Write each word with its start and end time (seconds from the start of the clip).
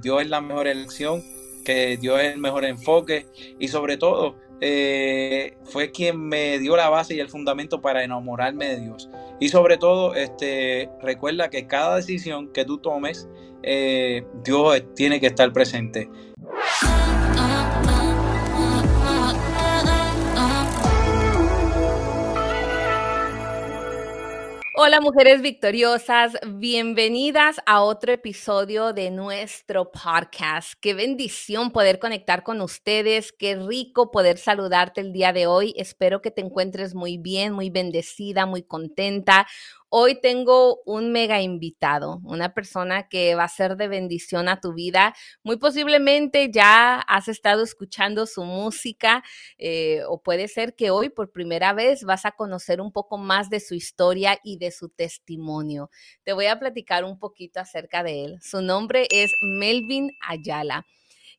Dios 0.00 0.22
es 0.22 0.28
la 0.28 0.40
mejor 0.40 0.66
elección, 0.66 1.22
que 1.64 1.96
Dios 1.96 2.20
es 2.20 2.34
el 2.34 2.38
mejor 2.38 2.64
enfoque 2.64 3.26
y 3.58 3.68
sobre 3.68 3.96
todo 3.96 4.36
fue 5.64 5.90
quien 5.92 6.28
me 6.28 6.58
dio 6.58 6.76
la 6.76 6.88
base 6.88 7.14
y 7.14 7.20
el 7.20 7.28
fundamento 7.28 7.80
para 7.80 8.04
enamorarme 8.04 8.68
de 8.68 8.80
Dios. 8.80 9.08
Y 9.40 9.48
sobre 9.48 9.76
todo, 9.76 10.14
este, 10.14 10.88
recuerda 11.00 11.50
que 11.50 11.66
cada 11.66 11.96
decisión 11.96 12.52
que 12.52 12.64
tú 12.64 12.78
tomes, 12.78 13.28
Dios 14.44 14.82
tiene 14.94 15.20
que 15.20 15.26
estar 15.26 15.52
presente. 15.52 16.08
Hola 24.84 25.00
mujeres 25.00 25.42
victoriosas, 25.42 26.32
bienvenidas 26.56 27.60
a 27.66 27.82
otro 27.82 28.10
episodio 28.10 28.92
de 28.92 29.12
nuestro 29.12 29.92
podcast. 29.92 30.72
Qué 30.80 30.92
bendición 30.92 31.70
poder 31.70 32.00
conectar 32.00 32.42
con 32.42 32.60
ustedes, 32.60 33.30
qué 33.30 33.54
rico 33.54 34.10
poder 34.10 34.38
saludarte 34.38 35.00
el 35.00 35.12
día 35.12 35.32
de 35.32 35.46
hoy. 35.46 35.72
Espero 35.76 36.20
que 36.20 36.32
te 36.32 36.40
encuentres 36.40 36.96
muy 36.96 37.16
bien, 37.16 37.52
muy 37.52 37.70
bendecida, 37.70 38.44
muy 38.44 38.64
contenta. 38.64 39.46
Hoy 39.94 40.18
tengo 40.18 40.80
un 40.86 41.12
mega 41.12 41.42
invitado, 41.42 42.22
una 42.24 42.54
persona 42.54 43.10
que 43.10 43.34
va 43.34 43.44
a 43.44 43.48
ser 43.48 43.76
de 43.76 43.88
bendición 43.88 44.48
a 44.48 44.58
tu 44.58 44.72
vida. 44.72 45.14
Muy 45.42 45.58
posiblemente 45.58 46.50
ya 46.50 46.94
has 47.00 47.28
estado 47.28 47.62
escuchando 47.62 48.24
su 48.24 48.42
música 48.42 49.22
eh, 49.58 50.00
o 50.08 50.22
puede 50.22 50.48
ser 50.48 50.74
que 50.76 50.90
hoy 50.90 51.10
por 51.10 51.30
primera 51.30 51.74
vez 51.74 52.04
vas 52.04 52.24
a 52.24 52.32
conocer 52.32 52.80
un 52.80 52.90
poco 52.90 53.18
más 53.18 53.50
de 53.50 53.60
su 53.60 53.74
historia 53.74 54.38
y 54.42 54.56
de 54.56 54.70
su 54.70 54.88
testimonio. 54.88 55.90
Te 56.24 56.32
voy 56.32 56.46
a 56.46 56.58
platicar 56.58 57.04
un 57.04 57.18
poquito 57.18 57.60
acerca 57.60 58.02
de 58.02 58.24
él. 58.24 58.38
Su 58.40 58.62
nombre 58.62 59.06
es 59.10 59.30
Melvin 59.42 60.10
Ayala. 60.26 60.86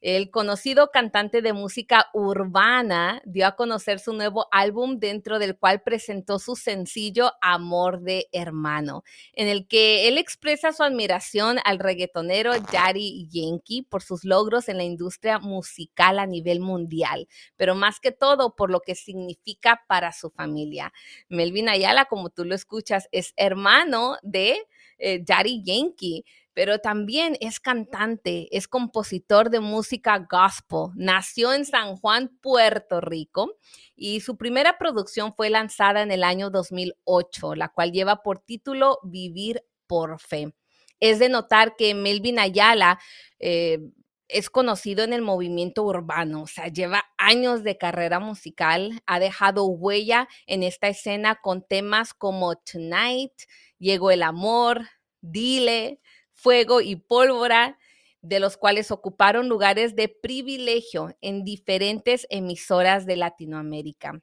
El 0.03 0.31
conocido 0.31 0.91
cantante 0.91 1.41
de 1.41 1.53
música 1.53 2.09
urbana 2.13 3.21
dio 3.23 3.47
a 3.47 3.55
conocer 3.55 3.99
su 3.99 4.11
nuevo 4.11 4.49
álbum 4.51 4.99
dentro 4.99 5.39
del 5.39 5.57
cual 5.57 5.81
presentó 5.81 6.39
su 6.39 6.57
sencillo 6.57 7.31
Amor 7.39 8.01
de 8.01 8.27
Hermano, 8.33 9.05
en 9.31 9.47
el 9.47 9.65
que 9.65 10.09
él 10.09 10.17
expresa 10.17 10.73
su 10.73 10.83
admiración 10.83 11.57
al 11.63 11.79
reggaetonero 11.79 12.51
Daddy 12.51 13.29
Yankee 13.29 13.83
por 13.83 14.03
sus 14.03 14.25
logros 14.25 14.67
en 14.67 14.75
la 14.75 14.83
industria 14.83 15.39
musical 15.39 16.19
a 16.19 16.25
nivel 16.25 16.59
mundial, 16.59 17.29
pero 17.55 17.73
más 17.73 18.01
que 18.01 18.11
todo 18.11 18.57
por 18.57 18.69
lo 18.69 18.81
que 18.81 18.95
significa 18.95 19.85
para 19.87 20.11
su 20.11 20.29
familia. 20.31 20.91
Melvin 21.29 21.69
Ayala, 21.69 22.03
como 22.09 22.29
tú 22.29 22.43
lo 22.43 22.55
escuchas, 22.55 23.07
es 23.13 23.33
hermano 23.37 24.17
de 24.21 24.57
eh, 24.97 25.21
Daddy 25.23 25.63
Yankee 25.63 26.25
pero 26.53 26.79
también 26.79 27.37
es 27.39 27.59
cantante, 27.59 28.47
es 28.55 28.67
compositor 28.67 29.49
de 29.49 29.59
música 29.59 30.25
gospel. 30.29 30.91
Nació 30.95 31.53
en 31.53 31.65
San 31.65 31.95
Juan, 31.97 32.37
Puerto 32.41 33.01
Rico, 33.01 33.57
y 33.95 34.21
su 34.21 34.37
primera 34.37 34.77
producción 34.77 35.33
fue 35.35 35.49
lanzada 35.49 36.01
en 36.01 36.11
el 36.11 36.23
año 36.23 36.49
2008, 36.49 37.55
la 37.55 37.69
cual 37.69 37.91
lleva 37.91 38.23
por 38.23 38.39
título 38.39 38.99
Vivir 39.03 39.63
por 39.87 40.19
Fe. 40.19 40.53
Es 40.99 41.19
de 41.19 41.29
notar 41.29 41.75
que 41.75 41.93
Melvin 41.93 42.39
Ayala 42.39 42.99
eh, 43.39 43.79
es 44.27 44.49
conocido 44.49 45.03
en 45.03 45.13
el 45.13 45.21
movimiento 45.21 45.83
urbano, 45.83 46.43
o 46.43 46.47
sea, 46.47 46.67
lleva 46.67 47.05
años 47.17 47.63
de 47.63 47.77
carrera 47.77 48.19
musical, 48.19 49.01
ha 49.05 49.19
dejado 49.19 49.65
huella 49.65 50.27
en 50.47 50.63
esta 50.63 50.87
escena 50.87 51.39
con 51.41 51.65
temas 51.65 52.13
como 52.13 52.55
Tonight, 52.55 53.33
Llegó 53.79 54.11
el 54.11 54.23
Amor, 54.23 54.87
Dile, 55.19 55.99
fuego 56.33 56.81
y 56.81 56.95
pólvora, 56.95 57.77
de 58.21 58.39
los 58.39 58.57
cuales 58.57 58.91
ocuparon 58.91 59.49
lugares 59.49 59.95
de 59.95 60.07
privilegio 60.07 61.15
en 61.21 61.43
diferentes 61.43 62.25
emisoras 62.29 63.05
de 63.05 63.17
Latinoamérica. 63.17 64.21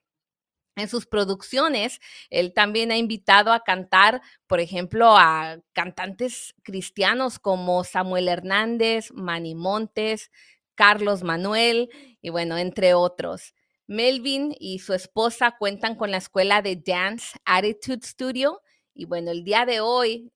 En 0.77 0.89
sus 0.89 1.07
producciones, 1.07 2.01
él 2.31 2.55
también 2.55 2.91
ha 2.91 2.97
invitado 2.97 3.53
a 3.53 3.61
cantar, 3.61 4.23
por 4.47 4.61
ejemplo, 4.61 5.17
a 5.17 5.59
cantantes 5.73 6.55
cristianos 6.63 7.39
como 7.39 7.85
Samuel 7.85 8.29
Hernández, 8.29 9.13
Manny 9.13 9.55
Montes, 9.55 10.31
Carlos 10.75 11.23
Manuel 11.23 11.91
y 12.23 12.31
bueno, 12.31 12.57
entre 12.57 12.95
otros. 12.95 13.55
Melvin 13.87 14.55
y 14.59 14.79
su 14.79 14.95
esposa 14.95 15.57
cuentan 15.59 15.97
con 15.97 16.11
la 16.11 16.17
escuela 16.17 16.63
de 16.63 16.77
Dance 16.77 17.37
Attitude 17.45 18.07
Studio 18.07 18.63
y 18.95 19.05
bueno, 19.05 19.33
el 19.33 19.45
día 19.45 19.67
de 19.67 19.81
hoy 19.81 20.33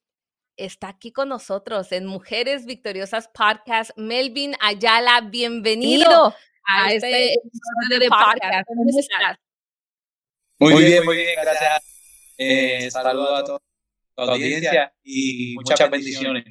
está 0.57 0.89
aquí 0.89 1.13
con 1.13 1.29
nosotros 1.29 1.91
en 1.93 2.07
Mujeres 2.07 2.65
Victoriosas 2.65 3.29
Podcast. 3.29 3.91
Melvin 3.97 4.55
Ayala, 4.61 5.21
bienvenido 5.23 6.35
a, 6.67 6.93
este, 6.93 7.27
este 7.27 7.35
episodio 7.35 8.01
de 8.01 8.09
podcast. 8.09 8.67
¿Cómo 8.67 8.85
estás? 8.89 9.39
Muy 10.59 10.85
bien, 10.85 11.05
muy 11.05 11.17
bien, 11.17 11.35
gracias. 11.41 11.83
Eh, 12.39 12.91
saludo 12.91 13.35
a 13.35 13.45
toda 13.45 13.61
la 14.17 14.33
audiencia 14.33 14.95
y 15.03 15.55
muchas 15.55 15.91
bendiciones. 15.91 16.45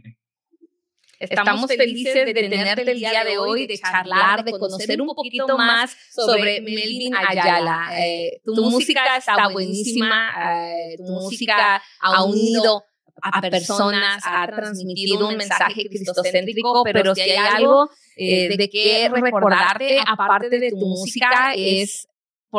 Estamos 1.19 1.67
felices 1.67 2.25
de 2.25 2.33
tenerte 2.33 2.91
el 2.91 2.99
día 2.99 3.23
de 3.23 3.37
hoy, 3.37 3.65
de 3.65 3.77
charlar, 3.77 4.43
de 4.43 4.51
conocer 4.51 5.01
un 5.01 5.07
poquito 5.15 5.57
más 5.57 5.95
sobre 6.09 6.59
Melvin 6.59 7.15
Ayala. 7.15 7.89
Eh, 7.97 8.41
tu 8.43 8.55
música 8.55 9.17
está 9.17 9.47
buenísima, 9.47 10.65
eh, 10.67 10.97
tu 10.97 11.03
música 11.03 11.81
ha 12.01 12.23
unido 12.25 12.83
a 13.21 13.41
personas, 13.41 14.23
ha 14.25 14.47
transmitido 14.47 15.27
un 15.27 15.37
mensaje 15.37 15.85
cristocéntrico, 15.87 16.83
pero 16.83 17.15
si 17.15 17.21
hay 17.21 17.37
algo 17.37 17.89
eh, 18.17 18.55
de 18.55 18.69
que 18.69 19.09
recordarte, 19.09 19.99
aparte 20.05 20.49
de 20.49 20.69
tu 20.71 20.77
música, 20.77 21.53
es 21.55 22.07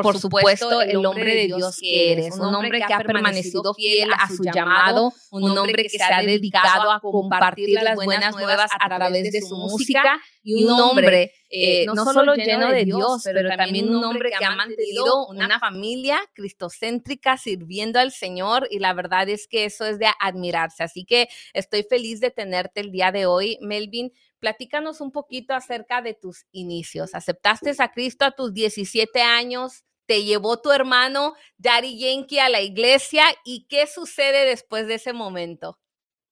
por 0.02 0.18
supuesto, 0.18 0.82
el 0.82 1.06
hombre 1.06 1.36
de 1.36 1.46
Dios 1.46 1.78
que 1.80 2.12
eres, 2.12 2.36
un 2.36 2.52
hombre 2.52 2.82
que 2.84 2.92
ha 2.92 2.98
permanecido 2.98 3.74
fiel 3.74 4.10
a 4.12 4.28
su 4.28 4.42
llamado, 4.42 5.12
un 5.30 5.56
hombre 5.56 5.84
que 5.84 5.98
se 5.98 6.02
ha 6.02 6.20
dedicado 6.20 6.90
a 6.90 7.00
compartir 7.00 7.80
las 7.80 7.94
buenas 7.94 8.34
nuevas 8.34 8.70
a 8.78 8.88
través 8.88 9.30
de 9.30 9.40
su 9.40 9.56
música 9.56 10.20
y 10.44 10.62
un 10.64 10.70
hombre 10.78 11.32
eh, 11.48 11.86
no 11.86 12.04
solo 12.04 12.34
lleno 12.34 12.70
de 12.70 12.84
Dios, 12.84 13.22
pero 13.24 13.48
también 13.56 13.88
un 13.88 14.04
hombre 14.04 14.30
que 14.38 14.44
ha 14.44 14.54
mantenido 14.54 15.26
una 15.26 15.58
familia 15.58 16.20
cristocéntrica 16.34 17.38
sirviendo 17.38 17.98
al 17.98 18.12
Señor 18.12 18.68
y 18.70 18.78
la 18.78 18.92
verdad 18.92 19.28
es 19.28 19.48
que 19.48 19.64
eso 19.64 19.86
es 19.86 19.98
de 19.98 20.06
admirarse. 20.20 20.82
Así 20.82 21.04
que 21.04 21.28
estoy 21.54 21.82
feliz 21.84 22.20
de 22.20 22.30
tenerte 22.30 22.80
el 22.80 22.92
día 22.92 23.10
de 23.10 23.26
hoy, 23.26 23.58
Melvin. 23.62 24.12
Platícanos 24.38 25.00
un 25.00 25.10
poquito 25.10 25.54
acerca 25.54 26.02
de 26.02 26.12
tus 26.12 26.44
inicios. 26.52 27.14
¿Aceptaste 27.14 27.74
a 27.78 27.90
Cristo 27.90 28.26
a 28.26 28.32
tus 28.32 28.52
17 28.52 29.22
años? 29.22 29.84
¿Te 30.04 30.24
llevó 30.24 30.60
tu 30.60 30.70
hermano 30.70 31.34
Daddy 31.56 31.98
Yankee 31.98 32.38
a 32.38 32.50
la 32.50 32.60
iglesia? 32.60 33.24
¿Y 33.44 33.66
qué 33.68 33.86
sucede 33.86 34.44
después 34.44 34.86
de 34.86 34.96
ese 34.96 35.14
momento? 35.14 35.78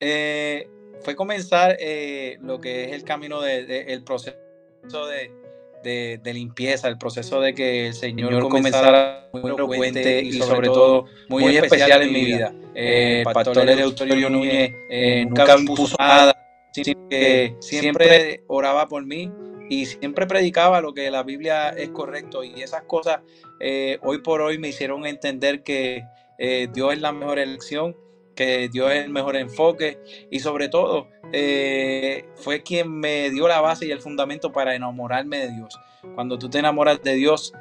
Eh, 0.04 0.68
fue 1.02 1.14
comenzar 1.14 1.76
eh, 1.78 2.36
lo 2.42 2.60
que 2.60 2.84
es 2.84 2.92
el 2.92 3.04
camino 3.04 3.40
del 3.40 3.66
de, 3.66 4.02
proceso 4.04 4.36
de, 5.82 6.18
de, 6.22 6.34
limpieza, 6.34 6.88
el 6.88 6.98
proceso 6.98 7.40
de 7.40 7.54
que 7.54 7.86
el 7.88 7.94
Señor, 7.94 8.48
comenzara 8.48 9.28
muy 9.32 9.52
elocuente 9.52 10.22
y 10.22 10.32
sobre 10.32 10.68
todo 10.68 11.06
muy, 11.28 11.56
especial 11.56 12.02
en 12.02 12.12
mi 12.12 12.24
vida. 12.24 12.52
Eh, 12.74 13.22
Pastor 13.32 13.68
Euterio 13.68 14.28
Núñez 14.28 14.72
nunca 15.26 15.56
me 15.56 15.64
puso 15.66 15.96
nada 15.98 16.34
que 17.08 17.56
siempre 17.60 18.42
oraba 18.48 18.88
por 18.88 19.04
mí 19.04 19.30
y 19.68 19.86
siempre 19.86 20.26
predicaba 20.26 20.80
lo 20.80 20.92
que 20.92 21.10
la 21.10 21.22
Biblia 21.22 21.70
es 21.70 21.90
correcto 21.90 22.44
y 22.44 22.62
esas 22.62 22.82
cosas 22.82 23.20
eh, 23.60 23.98
hoy 24.02 24.18
por 24.18 24.40
hoy 24.40 24.58
me 24.58 24.68
hicieron 24.68 25.06
entender 25.06 25.62
que 25.62 26.04
eh, 26.38 26.68
Dios 26.72 26.92
es 26.92 27.00
la 27.00 27.12
mejor 27.12 27.38
elección, 27.38 27.96
que 28.34 28.68
Dios 28.68 28.90
es 28.92 29.04
el 29.04 29.10
mejor 29.10 29.36
enfoque 29.36 29.98
y 30.30 30.40
sobre 30.40 30.68
todo 30.68 31.08
eh, 31.32 32.24
fue 32.34 32.62
quien 32.62 32.90
me 32.90 33.30
dio 33.30 33.48
la 33.48 33.60
base 33.60 33.86
y 33.86 33.90
el 33.90 34.00
fundamento 34.00 34.52
para 34.52 34.74
enamorarme 34.74 35.38
de 35.38 35.52
Dios. 35.52 35.78
Cuando 36.14 36.38
tú 36.38 36.48
te 36.48 36.58
enamoras 36.58 37.02
de 37.02 37.14
Dios, 37.14 37.52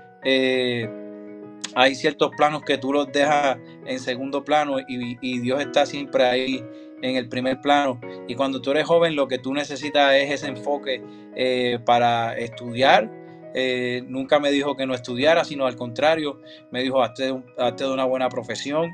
hay 1.76 1.96
ciertos 1.96 2.32
planos 2.36 2.64
que 2.64 2.78
tú 2.78 2.92
los 2.94 3.12
dejas 3.12 3.58
en 3.86 4.00
segundo 4.00 4.44
plano 4.44 4.78
y, 4.88 5.40
Dios 5.40 5.62
está 5.62 5.86
siempre 5.86 6.26
ahí 6.26 6.64
en 7.02 7.16
el 7.16 7.30
primer 7.30 7.62
plano. 7.62 8.00
Y 8.28 8.36
cuando 8.36 8.62
tú 8.62 8.72
eres 8.72 8.86
joven, 8.86 9.16
lo 9.16 9.28
que 9.28 9.38
tú 9.38 9.54
necesitas 9.54 10.14
es 10.16 10.32
ese 10.32 10.48
enfoque 10.48 11.02
eh, 11.36 11.80
para 11.86 12.38
estudiar. 12.38 13.10
Eh, 13.54 14.04
nunca 14.08 14.40
me 14.40 14.52
dijo 14.52 14.76
que 14.76 14.86
no 14.86 14.94
estudiara, 14.94 15.44
sino 15.44 15.66
al 15.66 15.76
contrario, 15.76 16.40
me 16.72 16.82
dijo, 16.82 17.02
hazte, 17.02 17.34
hazte 17.58 17.84
de 17.84 17.92
una 17.92 18.06
buena 18.06 18.30
profesión. 18.30 18.90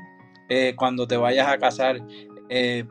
Eh, 0.48 0.74
cuando 0.76 1.06
te 1.06 1.16
vayas 1.16 1.48
a 1.48 1.58
casar, 1.58 2.00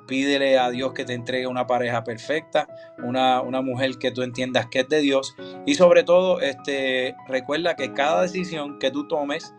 pídele 0.07 0.59
a 0.59 0.69
Dios 0.69 0.93
que 0.93 1.03
te 1.03 1.13
entregue 1.13 1.47
una 1.47 1.65
pareja 1.65 2.03
perfecta, 2.03 2.67
una, 2.99 3.41
una, 3.41 3.61
mujer 3.61 3.97
que 3.97 4.11
tú 4.11 4.21
entiendas 4.21 4.67
que 4.67 4.81
es 4.81 4.89
de 4.89 5.01
Dios. 5.01 5.35
Y 5.65 5.73
sobre 5.73 6.03
todo, 6.03 6.39
este, 6.41 7.15
recuerda 7.27 7.75
que 7.75 7.91
cada 7.91 8.21
decisión 8.21 8.77
que 8.77 8.91
tú 8.91 9.07
tomes, 9.07 9.55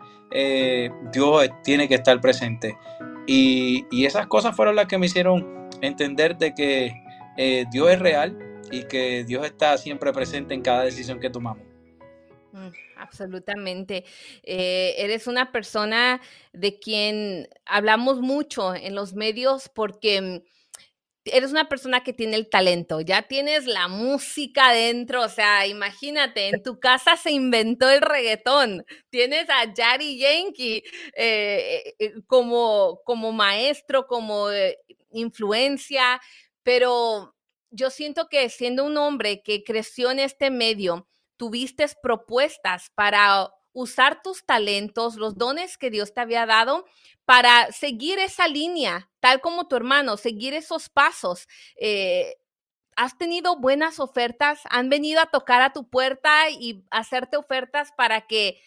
Dios 1.11 1.49
tiene 1.63 1.89
que 1.89 1.95
estar 1.95 2.21
presente. 2.21 2.77
Y, 3.27 3.85
esas 4.05 4.27
cosas 4.27 4.55
fueron 4.55 4.77
las 4.77 4.87
que 4.87 4.97
me 4.97 5.07
hicieron 5.07 5.67
entender 5.81 6.37
de 6.37 6.53
que 6.55 6.93
eh, 7.35 7.65
Dios 7.71 7.91
es 7.91 7.99
real, 7.99 8.37
y 8.71 8.83
que 8.83 9.23
Dios 9.23 9.45
está 9.45 9.77
siempre 9.77 10.11
presente 10.13 10.53
en 10.53 10.61
cada 10.61 10.83
decisión 10.83 11.19
que 11.19 11.29
tomamos. 11.29 11.63
Mm, 12.51 12.67
absolutamente. 12.99 14.05
Eh, 14.43 14.95
eres 14.97 15.27
una 15.27 15.51
persona 15.51 16.21
de 16.53 16.79
quien 16.79 17.47
hablamos 17.65 18.21
mucho 18.21 18.75
en 18.75 18.95
los 18.95 19.13
medios 19.13 19.69
porque 19.69 20.21
mm, 20.21 20.39
eres 21.25 21.51
una 21.51 21.69
persona 21.69 22.03
que 22.03 22.13
tiene 22.13 22.35
el 22.37 22.49
talento, 22.49 23.01
ya 23.01 23.23
tienes 23.23 23.65
la 23.65 23.87
música 23.87 24.71
dentro, 24.71 25.23
o 25.23 25.29
sea, 25.29 25.67
imagínate, 25.67 26.49
en 26.49 26.63
tu 26.63 26.79
casa 26.79 27.17
se 27.17 27.31
inventó 27.31 27.89
el 27.89 28.01
reggaetón, 28.01 28.85
tienes 29.09 29.49
a 29.49 29.71
Yari 29.71 30.17
Yankee 30.17 30.83
eh, 31.15 31.95
eh, 31.99 32.13
como, 32.25 33.01
como 33.05 33.31
maestro, 33.31 34.07
como 34.07 34.47
influencia, 35.11 36.19
pero 36.63 37.35
yo 37.71 37.89
siento 37.89 38.27
que 38.29 38.49
siendo 38.49 38.83
un 38.85 38.97
hombre 38.97 39.41
que 39.43 39.63
creció 39.63 40.11
en 40.11 40.19
este 40.19 40.49
medio, 40.49 41.07
tuviste 41.39 41.87
propuestas 42.03 42.91
para 42.93 43.49
usar 43.71 44.21
tus 44.21 44.45
talentos, 44.45 45.15
los 45.15 45.37
dones 45.37 45.77
que 45.77 45.89
Dios 45.89 46.13
te 46.13 46.19
había 46.19 46.45
dado 46.45 46.85
para 47.23 47.71
seguir 47.71 48.19
esa 48.19 48.47
línea, 48.47 49.09
tal 49.21 49.39
como 49.39 49.67
tu 49.67 49.77
hermano, 49.77 50.17
seguir 50.17 50.53
esos 50.53 50.89
pasos. 50.89 51.47
Eh, 51.79 52.35
¿Has 52.97 53.17
tenido 53.17 53.57
buenas 53.57 54.01
ofertas? 54.01 54.59
¿Han 54.69 54.89
venido 54.89 55.21
a 55.21 55.27
tocar 55.27 55.61
a 55.61 55.71
tu 55.71 55.89
puerta 55.89 56.49
y 56.49 56.83
hacerte 56.91 57.37
ofertas 57.37 57.93
para 57.95 58.27
que 58.27 58.59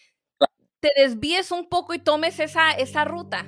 te 0.79 0.91
desvíes 0.97 1.51
un 1.51 1.69
poco 1.69 1.93
y 1.93 1.99
tomes 1.99 2.39
esa, 2.39 2.71
esa 2.71 3.05
ruta? 3.05 3.45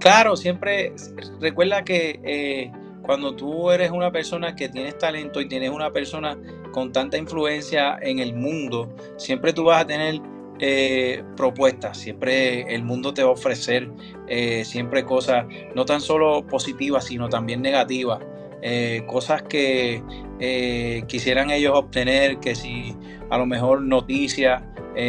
Claro, 0.00 0.34
siempre 0.36 0.94
recuerda 1.40 1.84
que 1.84 2.20
eh, 2.24 2.72
cuando 3.04 3.36
tú 3.36 3.70
eres 3.70 3.90
una 3.90 4.10
persona 4.10 4.56
que 4.56 4.70
tienes 4.70 4.96
talento 4.96 5.42
y 5.42 5.48
tienes 5.48 5.70
una 5.70 5.92
persona 5.92 6.38
con 6.74 6.90
tanta 6.90 7.16
influencia 7.16 7.96
en 8.02 8.18
el 8.18 8.34
mundo, 8.34 8.92
siempre 9.16 9.52
tú 9.52 9.62
vas 9.62 9.82
a 9.82 9.86
tener 9.86 10.20
eh, 10.58 11.22
propuestas, 11.36 11.96
siempre 11.96 12.62
el 12.74 12.82
mundo 12.82 13.14
te 13.14 13.22
va 13.22 13.28
a 13.28 13.32
ofrecer 13.32 13.88
eh, 14.26 14.64
siempre 14.64 15.04
cosas 15.04 15.46
no 15.76 15.84
tan 15.84 16.00
solo 16.00 16.44
positivas, 16.44 17.04
sino 17.04 17.28
también 17.28 17.62
negativas, 17.62 18.18
eh, 18.60 19.04
cosas 19.06 19.42
que 19.44 20.02
quisieran 21.06 21.50
ellos 21.50 21.74
obtener, 21.76 22.38
que 22.38 22.56
si 22.56 22.96
a 23.30 23.38
lo 23.38 23.46
mejor 23.46 23.80
noticias 23.80 24.60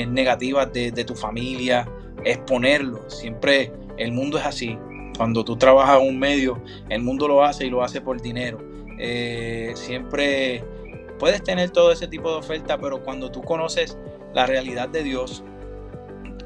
negativas 0.07 0.71
de, 0.71 0.91
de 0.91 1.03
tu 1.03 1.15
familia, 1.15 1.89
exponerlo, 2.23 3.09
siempre 3.09 3.71
el 3.97 4.11
mundo 4.11 4.37
es 4.37 4.45
así, 4.45 4.77
cuando 5.17 5.43
tú 5.43 5.57
trabajas 5.57 5.99
en 5.99 6.09
un 6.09 6.19
medio, 6.19 6.61
el 6.89 7.01
mundo 7.01 7.27
lo 7.27 7.43
hace 7.43 7.65
y 7.65 7.71
lo 7.71 7.83
hace 7.83 8.01
por 8.01 8.21
dinero. 8.21 8.59
Siempre 9.75 10.63
puedes 11.19 11.43
tener 11.43 11.69
todo 11.71 11.91
ese 11.91 12.07
tipo 12.07 12.31
de 12.31 12.37
oferta, 12.37 12.77
pero 12.77 13.03
cuando 13.03 13.31
tú 13.31 13.41
conoces 13.41 13.97
la 14.33 14.45
realidad 14.45 14.89
de 14.89 15.03
Dios 15.03 15.43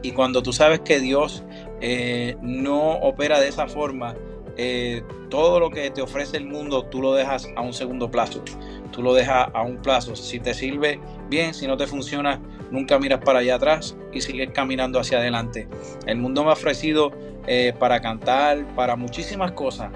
y 0.02 0.12
cuando 0.12 0.42
tú 0.42 0.54
sabes 0.54 0.82
que 0.82 1.00
Dios 1.00 1.44
eh, 1.82 2.38
no 2.42 2.94
opera 3.00 3.40
de 3.40 3.50
esa 3.50 3.68
forma, 3.68 4.16
eh, 4.58 5.04
todo 5.30 5.60
lo 5.60 5.70
que 5.70 5.90
te 5.90 6.02
ofrece 6.02 6.38
el 6.38 6.46
mundo 6.46 6.84
tú 6.84 7.02
lo 7.02 7.14
dejas 7.14 7.48
a 7.56 7.62
un 7.62 7.74
segundo 7.74 8.12
plazo, 8.12 8.44
tú 8.92 9.02
lo 9.02 9.14
dejas 9.14 9.50
a 9.54 9.62
un 9.62 9.78
plazo. 9.78 10.16
Si 10.16 10.40
te 10.40 10.54
sirve 10.54 11.00
bien, 11.30 11.54
si 11.54 11.68
no 11.68 11.78
te 11.78 11.88
funciona, 11.88 12.42
nunca 12.72 13.00
miras 13.00 13.22
para 13.24 13.40
allá 13.40 13.56
atrás 13.56 13.96
y 14.12 14.22
sigues 14.22 14.52
caminando 14.52 15.00
hacia 15.00 15.20
adelante. 15.20 15.68
El 16.06 16.18
mundo 16.18 16.44
me 16.44 16.50
ha 16.50 16.54
ofrecido 16.54 17.12
eh, 17.48 17.74
para 17.80 18.02
cantar, 18.02 18.66
para 18.76 18.96
muchísimas 18.96 19.54
cosas, 19.54 19.92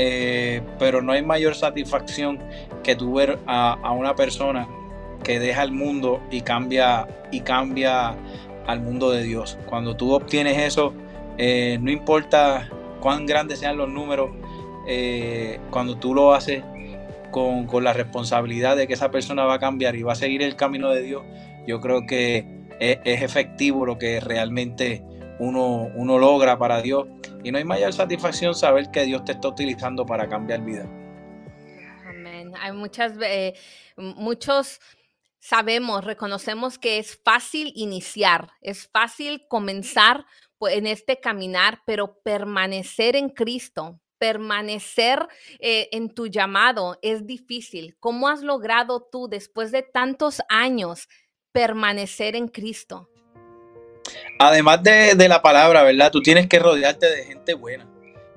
eh, 0.00 0.62
pero 0.78 1.02
no 1.02 1.10
hay 1.12 1.22
mayor 1.22 1.56
satisfacción 1.56 2.38
que 2.84 2.94
tú 2.94 3.14
ver 3.14 3.40
a, 3.46 3.92
una 3.92 4.14
persona 4.14 4.68
que 5.24 5.40
deja 5.40 5.64
el 5.64 5.72
mundo 5.72 6.22
y 6.30 6.42
cambia 6.42 7.08
y 7.32 7.40
cambia 7.40 8.14
al 8.66 8.80
mundo 8.80 9.10
de 9.10 9.24
Dios. 9.24 9.58
Cuando 9.66 9.96
tú 9.96 10.12
obtienes 10.12 10.56
eso, 10.58 10.94
eh, 11.36 11.78
no 11.80 11.90
importa 11.90 12.68
cuán 13.00 13.26
grandes 13.26 13.58
sean 13.58 13.76
los 13.76 13.88
números, 13.88 14.30
cuando 15.70 15.98
tú 15.98 16.14
lo 16.14 16.32
haces 16.32 16.64
con, 17.30 17.66
con, 17.66 17.84
la 17.84 17.92
responsabilidad 17.92 18.74
de 18.74 18.86
que 18.86 18.94
esa 18.94 19.10
persona 19.10 19.44
va 19.44 19.54
a 19.54 19.58
cambiar 19.58 19.96
y 19.96 20.02
va 20.02 20.12
a 20.12 20.16
seguir 20.16 20.42
el 20.42 20.56
camino 20.56 20.88
de 20.88 21.02
Dios, 21.02 21.24
yo 21.66 21.78
creo 21.82 22.06
que 22.06 22.58
es, 22.80 22.98
efectivo 23.04 23.86
lo 23.86 23.98
que 23.98 24.20
realmente 24.20 25.02
uno, 25.38 25.88
uno 25.94 26.18
logra 26.18 26.58
para 26.58 26.82
Dios. 26.82 27.06
Y 27.48 27.50
no 27.50 27.56
hay 27.56 27.64
mayor 27.64 27.94
satisfacción 27.94 28.54
saber 28.54 28.90
que 28.90 29.04
Dios 29.04 29.24
te 29.24 29.32
está 29.32 29.48
utilizando 29.48 30.04
para 30.04 30.28
cambiar 30.28 30.60
vida. 30.60 30.82
Amén. 32.06 32.52
Hay 32.60 32.72
muchas, 32.72 33.14
eh, 33.22 33.54
muchos 33.96 34.82
sabemos, 35.38 36.04
reconocemos 36.04 36.78
que 36.78 36.98
es 36.98 37.18
fácil 37.24 37.72
iniciar, 37.74 38.50
es 38.60 38.86
fácil 38.88 39.46
comenzar 39.48 40.26
pues, 40.58 40.76
en 40.76 40.86
este 40.86 41.20
caminar, 41.20 41.80
pero 41.86 42.20
permanecer 42.22 43.16
en 43.16 43.30
Cristo, 43.30 43.98
permanecer 44.18 45.26
eh, 45.58 45.88
en 45.92 46.12
tu 46.12 46.26
llamado 46.26 46.98
es 47.00 47.26
difícil. 47.26 47.96
¿Cómo 47.98 48.28
has 48.28 48.42
logrado 48.42 49.08
tú, 49.10 49.26
después 49.26 49.72
de 49.72 49.82
tantos 49.82 50.42
años, 50.50 51.08
permanecer 51.52 52.36
en 52.36 52.48
Cristo? 52.48 53.08
Además 54.38 54.82
de, 54.82 55.28
la 55.28 55.42
palabra, 55.42 55.82
¿verdad? 55.82 56.10
Tú 56.10 56.22
tienes 56.22 56.46
que 56.46 56.58
rodearte 56.58 57.06
de 57.10 57.24
gente 57.24 57.54
buena. 57.54 57.88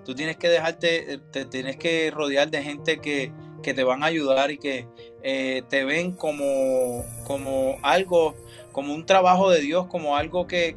Tú 0.05 0.15
tienes 0.15 0.37
que 0.37 0.49
dejarte, 0.49 1.19
te 1.31 1.45
tienes 1.45 1.77
que 1.77 2.09
rodear 2.11 2.49
de 2.49 2.63
gente 2.63 2.99
que, 2.99 3.31
te 3.61 3.83
van 3.83 4.01
a 4.01 4.07
ayudar 4.07 4.49
y 4.49 4.57
que 4.57 4.87
eh, 5.21 5.61
te 5.69 5.85
ven 5.85 6.13
como, 6.13 7.05
como 7.25 7.77
algo, 7.83 8.35
como 8.71 8.95
un 8.95 9.05
trabajo 9.05 9.51
de 9.51 9.61
Dios, 9.61 9.85
como 9.87 10.17
algo 10.17 10.47
que, 10.47 10.75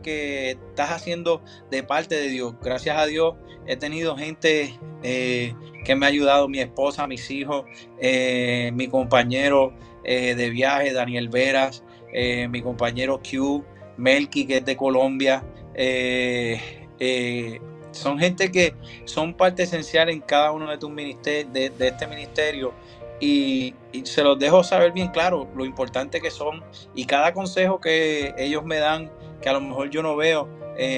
estás 0.51 0.91
haciendo 0.91 1.43
de 1.71 1.83
parte 1.83 2.15
de 2.17 2.29
Dios. 2.29 2.55
Gracias 2.63 2.99
a 2.99 3.07
Dios 3.07 3.35
he 3.67 3.77
tenido 3.77 4.15
gente 4.15 4.79
eh, 5.03 5.55
que 5.87 5.97
me 5.97 6.05
ha 6.05 6.11
ayudado, 6.11 6.49
mi 6.49 6.61
esposa, 6.61 7.07
mis 7.07 7.31
hijos, 7.31 7.65
eh, 7.99 8.71
mi 8.75 8.89
compañero 8.89 9.73
de 10.05 10.51
viaje, 10.51 10.93
Daniel 10.93 11.31
Veras, 11.31 11.83
eh, 12.15 12.47
mi 12.47 12.63
compañero 12.63 13.21
Q, 13.21 13.65
Melky, 13.97 14.47
que 14.47 14.59
es 14.59 14.65
de 14.65 14.77
Colombia. 14.77 15.43
Eh, 15.75 16.89
eh, 16.99 17.61
son 17.93 18.19
gente 18.19 18.51
que 18.51 18.75
son 19.05 19.35
parte 19.35 19.65
esencial 19.65 20.09
en 20.09 20.21
cada 20.21 20.51
uno 20.53 20.71
de 20.71 20.79
tus 20.79 20.91
este 20.97 22.07
ministerio. 22.07 22.73
Y, 23.21 23.75
se 24.03 24.23
los 24.25 24.39
dejo 24.39 24.65
saber 24.65 24.93
bien 24.93 25.09
claro 25.09 25.49
lo 25.55 25.65
importante 25.65 26.21
que 26.21 26.31
son. 26.31 26.63
Y 26.95 27.05
cada 27.05 27.33
consejo 27.33 27.81
que 27.81 28.35
ellos 28.37 28.65
me 28.65 28.79
dan, 28.79 29.11
que 29.41 29.49
a 29.49 29.53
lo 29.53 29.61
mejor 29.61 29.91
yo 29.91 30.03
no 30.03 30.17
veo, 30.17 30.49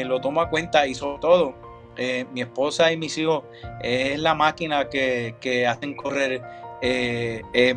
lo 0.06 0.20
tomo 0.20 0.40
a 0.40 0.48
cuenta. 0.48 0.86
Y 0.86 0.94
sobre 0.94 1.18
todo, 1.20 1.54
mi 2.32 2.40
esposa 2.40 2.90
y 2.90 2.96
mis 2.96 3.16
hijos 3.18 3.44
es 3.82 4.18
la 4.18 4.34
máquina 4.34 4.88
que, 4.88 5.66
hacen 5.68 5.94
correr 5.94 6.40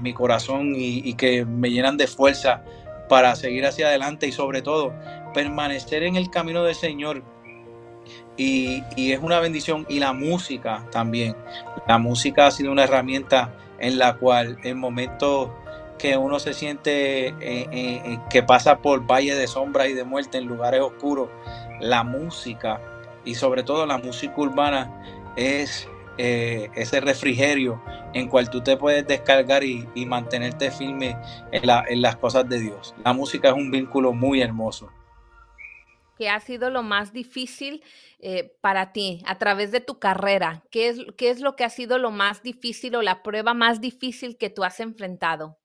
mi 0.01 0.13
corazón 0.13 0.73
y, 0.75 1.13
que 1.15 1.43
me 1.45 1.69
llenan 1.69 1.97
de 1.97 2.07
fuerza 2.07 2.63
para 3.09 3.35
seguir 3.35 3.65
hacia 3.65 3.87
adelante 3.87 4.27
y 4.27 4.31
sobre 4.31 4.61
todo 4.61 4.93
permanecer 5.33 6.03
en 6.03 6.15
el 6.15 6.29
camino 6.29 6.63
del 6.63 6.75
Señor. 6.75 7.23
Y, 8.37 8.83
es 8.95 9.19
una 9.19 9.41
bendición. 9.41 9.85
Y 9.89 9.99
la 9.99 10.13
música 10.13 10.87
también. 10.91 11.35
La 11.87 11.97
música 11.97 12.47
ha 12.47 12.51
sido 12.51 12.71
una 12.71 12.85
herramienta 12.85 13.53
en 13.79 13.99
la 13.99 14.15
cual 14.15 14.57
en 14.63 14.77
momentos 14.77 15.49
que 15.97 16.15
uno 16.15 16.39
se 16.39 16.53
siente 16.53 17.27
eh, 17.27 17.35
eh, 17.41 17.67
eh, 17.71 18.19
que 18.29 18.41
pasa 18.41 18.77
por 18.77 19.05
valles 19.05 19.37
de 19.37 19.47
sombra 19.47 19.87
y 19.87 19.93
de 19.93 20.05
muerte 20.05 20.37
en 20.37 20.45
lugares 20.45 20.79
oscuros, 20.79 21.27
la 21.81 22.03
música 22.03 22.79
y 23.25 23.35
sobre 23.35 23.63
todo 23.63 23.85
la 23.85 23.97
música 23.97 24.33
urbana 24.37 25.03
es 25.35 25.89
eh, 26.21 26.69
ese 26.75 26.99
refrigerio 26.99 27.81
en 28.13 28.27
cual 28.27 28.49
tú 28.49 28.61
te 28.61 28.75
puedes 28.75 29.07
descargar 29.07 29.63
y, 29.63 29.87
mantenerte 30.05 30.69
firme 30.69 31.15
en, 31.53 32.01
las 32.01 32.17
cosas 32.17 32.49
de 32.49 32.59
Dios. 32.59 32.93
La 33.05 33.13
música 33.13 33.47
es 33.47 33.53
un 33.53 33.71
vínculo 33.71 34.11
muy 34.11 34.41
hermoso. 34.41 34.91
¿Qué 36.17 36.27
ha 36.27 36.41
sido 36.41 36.71
lo 36.71 36.83
más 36.83 37.13
difícil 37.13 37.81
eh, 38.19 38.53
para 38.59 38.91
ti 38.91 39.23
a 39.25 39.37
través 39.37 39.71
de 39.71 39.79
tu 39.79 39.97
carrera? 39.97 40.61
¿Qué 40.71 40.89
es, 40.89 40.99
¿Qué 41.15 41.29
es 41.29 41.39
lo 41.39 41.55
que 41.55 41.63
ha 41.63 41.69
sido 41.69 41.97
lo 41.97 42.11
más 42.11 42.43
difícil 42.43 42.97
o 42.97 43.01
la 43.01 43.23
prueba 43.23 43.53
más 43.53 43.79
difícil 43.79 44.35
que 44.35 44.49
tú 44.49 44.65
has 44.65 44.81
enfrentado? 44.81 45.57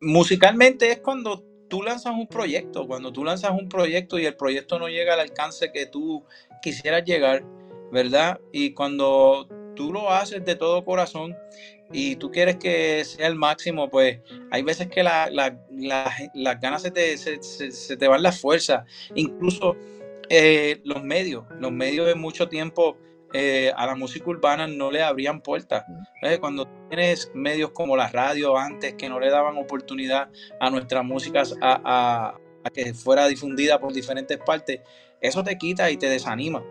Musicalmente 0.00 0.90
es 0.90 0.98
cuando 0.98 1.44
tú 1.68 1.84
lanzas 1.84 2.14
un 2.14 2.26
proyecto, 2.26 2.88
cuando 2.88 3.12
tú 3.12 3.22
lanzas 3.22 3.52
un 3.52 3.68
proyecto 3.68 4.18
y 4.18 4.26
el 4.26 4.34
proyecto 4.34 4.80
no 4.80 4.88
llega 4.88 5.14
al 5.14 5.20
alcance 5.20 5.70
que 5.70 5.86
tú 5.86 6.24
quisieras 6.62 7.04
llegar, 7.04 7.44
¿verdad? 7.92 8.40
Y 8.52 8.72
cuando 8.74 9.48
tú 9.74 9.92
lo 9.92 10.10
haces 10.10 10.44
de 10.44 10.54
todo 10.54 10.84
corazón 10.84 11.36
y 11.92 12.16
tú 12.16 12.30
quieres 12.30 12.56
que 12.56 13.04
sea 13.04 13.26
el 13.26 13.36
máximo, 13.36 13.88
pues 13.90 14.20
hay 14.50 14.62
veces 14.62 14.88
que 14.88 15.02
las 15.02 16.60
ganas 16.60 16.82
se 16.82 16.90
te, 16.90 17.16
se, 17.18 17.96
te 17.96 18.08
van 18.08 18.22
las 18.22 18.40
fuerzas. 18.40 18.84
Incluso 19.14 19.76
eh, 20.28 20.80
los 20.84 21.02
medios, 21.02 21.44
los 21.60 21.72
medios 21.72 22.06
de 22.06 22.14
mucho 22.14 22.48
tiempo 22.48 22.96
eh, 23.36 23.72
a 23.76 23.86
la 23.86 23.96
música 23.96 24.30
urbana 24.30 24.68
no 24.68 24.92
le 24.92 25.02
abrían 25.02 25.40
puertas. 25.40 25.84
Cuando 26.40 26.68
tienes 26.88 27.30
medios 27.34 27.70
como 27.70 27.96
la 27.96 28.08
radio 28.08 28.56
antes 28.56 28.94
que 28.94 29.08
no 29.08 29.18
le 29.18 29.28
daban 29.28 29.56
oportunidad 29.58 30.28
a 30.60 30.70
nuestras 30.70 31.04
músicas 31.04 31.54
a, 31.60 32.38
que 32.72 32.94
fuera 32.94 33.26
difundida 33.26 33.78
por 33.78 33.92
diferentes 33.92 34.38
partes, 34.38 34.80
eso 35.20 35.42
te 35.42 35.58
quita 35.58 35.90
y 35.90 35.96
te 35.96 36.08
desanima. 36.08 36.64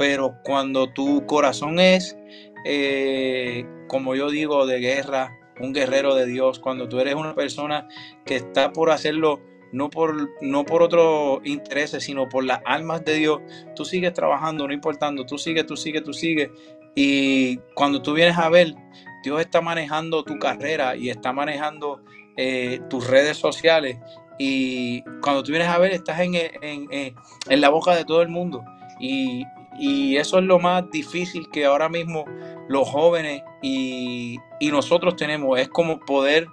Pero 0.00 0.38
cuando 0.44 0.90
tu 0.94 1.26
corazón 1.26 1.78
es, 1.78 2.16
eh, 2.64 3.66
como 3.86 4.14
yo 4.14 4.30
digo, 4.30 4.64
de 4.64 4.80
guerra, 4.80 5.30
un 5.60 5.74
guerrero 5.74 6.14
de 6.14 6.24
Dios, 6.24 6.58
cuando 6.58 6.88
tú 6.88 7.00
eres 7.00 7.16
una 7.16 7.34
persona 7.34 7.86
que 8.24 8.36
está 8.36 8.72
por 8.72 8.90
hacerlo 8.90 9.42
no 9.72 9.90
por, 9.90 10.30
no 10.40 10.64
por 10.64 10.82
otros 10.82 11.40
intereses, 11.44 12.04
sino 12.04 12.30
por 12.30 12.44
las 12.44 12.62
almas 12.64 13.04
de 13.04 13.16
Dios, 13.16 13.40
tú 13.76 13.84
sigues 13.84 14.14
trabajando, 14.14 14.66
no 14.66 14.72
importando, 14.72 15.26
tú 15.26 15.36
sigues, 15.36 15.66
tú 15.66 15.76
sigues, 15.76 16.02
tú 16.02 16.14
sigues. 16.14 16.48
Y 16.94 17.58
cuando 17.74 18.00
tú 18.00 18.14
vienes 18.14 18.38
a 18.38 18.48
ver, 18.48 18.74
Dios 19.22 19.38
está 19.38 19.60
manejando 19.60 20.24
tu 20.24 20.38
carrera 20.38 20.96
y 20.96 21.10
está 21.10 21.34
manejando 21.34 22.00
eh, 22.38 22.80
tus 22.88 23.06
redes 23.06 23.36
sociales. 23.36 23.98
Y 24.38 25.02
cuando 25.20 25.42
tú 25.42 25.50
vienes 25.50 25.68
a 25.68 25.76
ver, 25.76 25.92
estás 25.92 26.20
en, 26.20 26.36
en, 26.62 27.14
la 27.60 27.68
boca 27.68 27.94
de 27.94 28.06
todo 28.06 28.22
el 28.22 28.30
mundo. 28.30 28.64
Y, 28.98 29.44
eso 29.78 30.38
es 30.38 30.44
lo 30.44 30.58
más 30.58 30.90
difícil 30.90 31.48
que 31.50 31.64
ahora 31.64 31.88
mismo 31.88 32.24
los 32.68 32.88
jóvenes 32.88 33.42
y, 33.62 34.38
nosotros 34.60 35.16
tenemos, 35.16 35.58
es 35.58 35.68
como 35.68 36.00
poder 36.00 36.46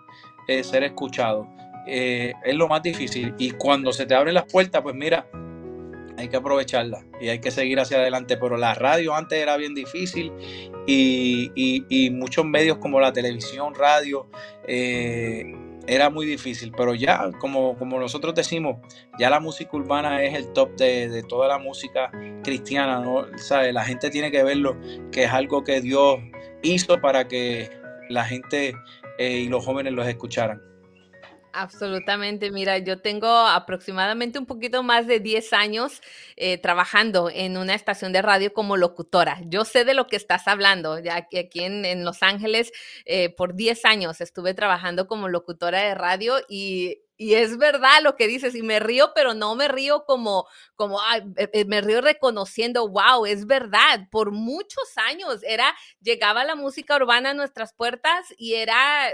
eh, 0.47 0.63
ser 0.63 0.83
escuchados. 0.83 1.47
Eh, 1.85 2.33
es 2.43 2.55
lo 2.55 2.67
más 2.67 2.81
difícil. 2.81 3.33
Y 3.37 3.51
cuando 3.51 3.93
se 3.93 4.05
te 4.05 4.15
abren 4.15 4.33
las 4.33 4.45
puertas, 4.45 4.81
pues 4.81 4.95
mira, 4.95 5.27
hay 6.17 6.29
que 6.29 6.37
aprovecharla 6.37 7.05
y 7.21 7.29
hay 7.29 7.39
que 7.39 7.51
seguir 7.51 7.79
hacia 7.79 7.97
adelante. 7.97 8.37
Pero 8.37 8.57
la 8.57 8.73
radio 8.73 9.13
antes 9.13 9.39
era 9.39 9.55
bien 9.57 9.75
difícil 9.75 10.31
y, 10.87 12.09
muchos 12.11 12.45
medios 12.45 12.77
como 12.77 12.99
la 12.99 13.13
televisión, 13.13 13.75
radio, 13.75 14.27
eh, 14.67 15.53
era 15.87 16.09
muy 16.09 16.25
difícil. 16.25 16.71
Pero 16.75 16.93
ya, 16.93 17.31
como, 17.39 17.77
como 17.77 17.99
nosotros 17.99 18.35
decimos, 18.35 18.77
ya 19.17 19.29
la 19.29 19.39
música 19.39 19.75
urbana 19.75 20.21
es 20.23 20.35
el 20.35 20.53
top 20.53 20.75
de, 20.75 21.23
toda 21.27 21.47
la 21.47 21.57
música 21.57 22.11
cristiana. 22.43 22.99
¿no? 22.99 23.25
La 23.71 23.83
gente 23.83 24.09
tiene 24.09 24.31
que 24.31 24.43
verlo, 24.43 24.77
que 25.11 25.23
es 25.23 25.31
algo 25.31 25.63
que 25.63 25.81
Dios 25.81 26.19
hizo 26.61 26.99
para 27.01 27.27
que 27.27 27.69
la 28.09 28.25
gente 28.25 28.75
eh, 29.17 29.39
y 29.39 29.47
los 29.47 29.65
jóvenes 29.65 29.93
los 29.93 30.07
escucharan. 30.07 30.61
Absolutamente, 31.59 32.51
mira, 32.51 32.77
yo 32.77 33.01
tengo 33.01 33.27
aproximadamente 33.27 34.37
un 34.37 34.45
poquito 34.45 34.83
más 34.83 35.07
de 35.07 35.19
10 35.19 35.53
años 35.53 36.01
eh, 36.35 36.59
trabajando 36.59 37.31
en 37.33 37.57
una 37.57 37.73
estación 37.73 38.13
de 38.13 38.21
radio 38.21 38.53
como 38.53 38.77
locutora. 38.77 39.39
Yo 39.43 39.65
sé 39.65 39.83
de 39.83 39.95
lo 39.95 40.05
que 40.05 40.17
estás 40.17 40.47
hablando, 40.47 40.99
ya 40.99 41.27
que 41.27 41.39
aquí 41.39 41.61
en, 41.63 42.05
Los 42.05 42.21
Ángeles 42.21 42.71
eh, 43.05 43.33
por 43.35 43.55
10 43.55 43.85
años 43.85 44.21
estuve 44.21 44.53
trabajando 44.53 45.07
como 45.07 45.29
locutora 45.29 45.81
de 45.81 45.95
radio 45.95 46.35
y 46.47 46.99
y 47.17 47.33
es 47.33 47.57
verdad 47.57 48.01
lo 48.03 48.15
que 48.15 48.27
dices, 48.27 48.53
y 48.55 48.61
me 48.61 48.79
río, 48.79 49.11
pero 49.15 49.33
no 49.33 49.55
me 49.55 49.67
río 49.67 50.05
como, 50.05 50.47
como, 50.75 50.99
me 51.65 51.81
río 51.81 52.01
reconociendo, 52.01 52.87
wow, 52.87 53.25
es 53.25 53.47
verdad, 53.47 54.07
por 54.11 54.31
muchos 54.31 54.97
años 54.97 55.41
era, 55.43 55.75
llegaba 56.01 56.45
la 56.45 56.55
música 56.55 56.95
urbana 56.95 57.31
a 57.31 57.33
nuestras 57.33 57.73
puertas 57.73 58.27
y 58.37 58.53
era, 58.53 59.09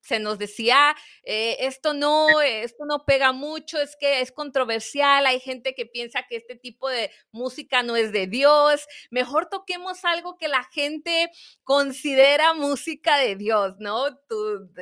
se 0.00 0.18
nos 0.18 0.38
decía, 0.38 0.96
eh, 1.22 1.56
esto 1.60 1.94
no, 1.94 2.40
esto 2.40 2.84
no 2.84 3.04
pega 3.04 3.32
mucho, 3.32 3.80
es 3.80 3.96
que 3.96 4.20
es 4.20 4.32
controversial, 4.32 5.24
hay 5.26 5.38
gente 5.38 5.74
que 5.74 5.86
piensa 5.86 6.24
que 6.28 6.36
este 6.36 6.56
tipo 6.56 6.88
de 6.88 7.10
música 7.30 7.82
no 7.82 7.94
es 7.96 8.10
de 8.12 8.26
Dios, 8.26 8.86
mejor 9.10 9.48
toquemos 9.48 10.04
algo 10.04 10.36
que 10.36 10.48
la 10.48 10.64
gente 10.64 11.30
considera 11.62 12.54
música 12.54 13.18
de 13.18 13.36
Dios, 13.36 13.74
¿no? 13.78 14.08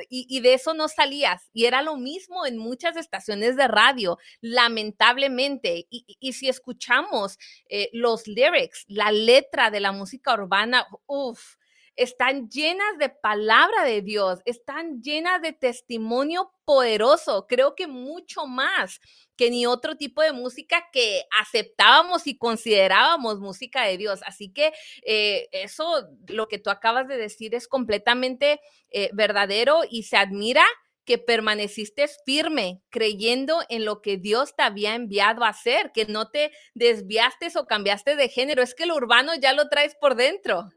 y, 0.09 0.25
y 0.29 0.41
de 0.41 0.55
eso 0.55 0.73
no 0.73 0.87
salías, 0.87 1.49
y 1.53 1.65
era 1.65 1.81
lo 1.83 1.95
mismo 1.97 2.38
en 2.45 2.57
muchas 2.57 2.95
estaciones 2.97 3.55
de 3.55 3.67
radio, 3.67 4.17
lamentablemente. 4.41 5.87
Y, 5.89 6.33
si 6.33 6.47
escuchamos 6.49 7.37
eh, 7.69 7.89
los 7.93 8.27
lyrics, 8.27 8.85
la 8.87 9.11
letra 9.11 9.71
de 9.71 9.79
la 9.79 9.91
música 9.91 10.33
urbana, 10.33 10.85
uff, 11.05 11.55
están 11.99 12.49
llenas 12.49 12.97
de 12.97 13.09
palabra 13.09 13.83
de 13.83 14.01
Dios, 14.01 14.39
están 14.45 15.01
llenas 15.01 15.41
de 15.41 15.51
testimonio 15.51 16.49
poderoso, 16.63 17.45
creo 17.45 17.75
que 17.75 17.87
mucho 17.87 18.45
más 18.45 19.01
que 19.35 19.49
ni 19.49 19.65
otro 19.65 19.97
tipo 19.97 20.21
de 20.21 20.31
música 20.31 20.85
que 20.93 21.23
aceptábamos 21.41 22.25
y 22.25 22.37
considerábamos 22.37 23.39
música 23.39 23.83
de 23.83 23.97
Dios. 23.97 24.21
Así 24.25 24.53
que 24.53 24.71
eh, 25.03 25.49
eso, 25.51 26.07
lo 26.27 26.47
que 26.47 26.57
tú 26.57 26.69
acabas 26.69 27.07
de 27.09 27.17
decir 27.17 27.53
es 27.53 27.67
completamente 27.67 28.61
eh, 28.91 29.09
verdadero 29.11 29.81
y 29.89 30.03
se 30.03 30.15
admira 30.15 30.63
que 31.09 31.17
permaneciste 31.17 32.05
firme, 32.23 32.83
creyendo 32.91 33.61
en 33.67 33.83
lo 33.83 33.99
que 33.99 34.17
Dios 34.17 34.55
te 34.55 34.61
había 34.61 34.93
enviado 34.93 35.43
a 35.43 35.49
hacer, 35.49 35.89
que 35.91 36.05
no 36.05 36.29
te 36.29 36.51
desviaste 36.75 37.47
o 37.57 37.65
cambiaste 37.65 38.15
de 38.15 38.29
género. 38.29 38.61
Es 38.61 38.75
que 38.75 38.85
lo 38.85 38.95
urbano 38.95 39.31
ya 39.41 39.53
lo 39.53 39.69
traes 39.69 39.95
por 39.99 40.13
dentro. 40.13 40.69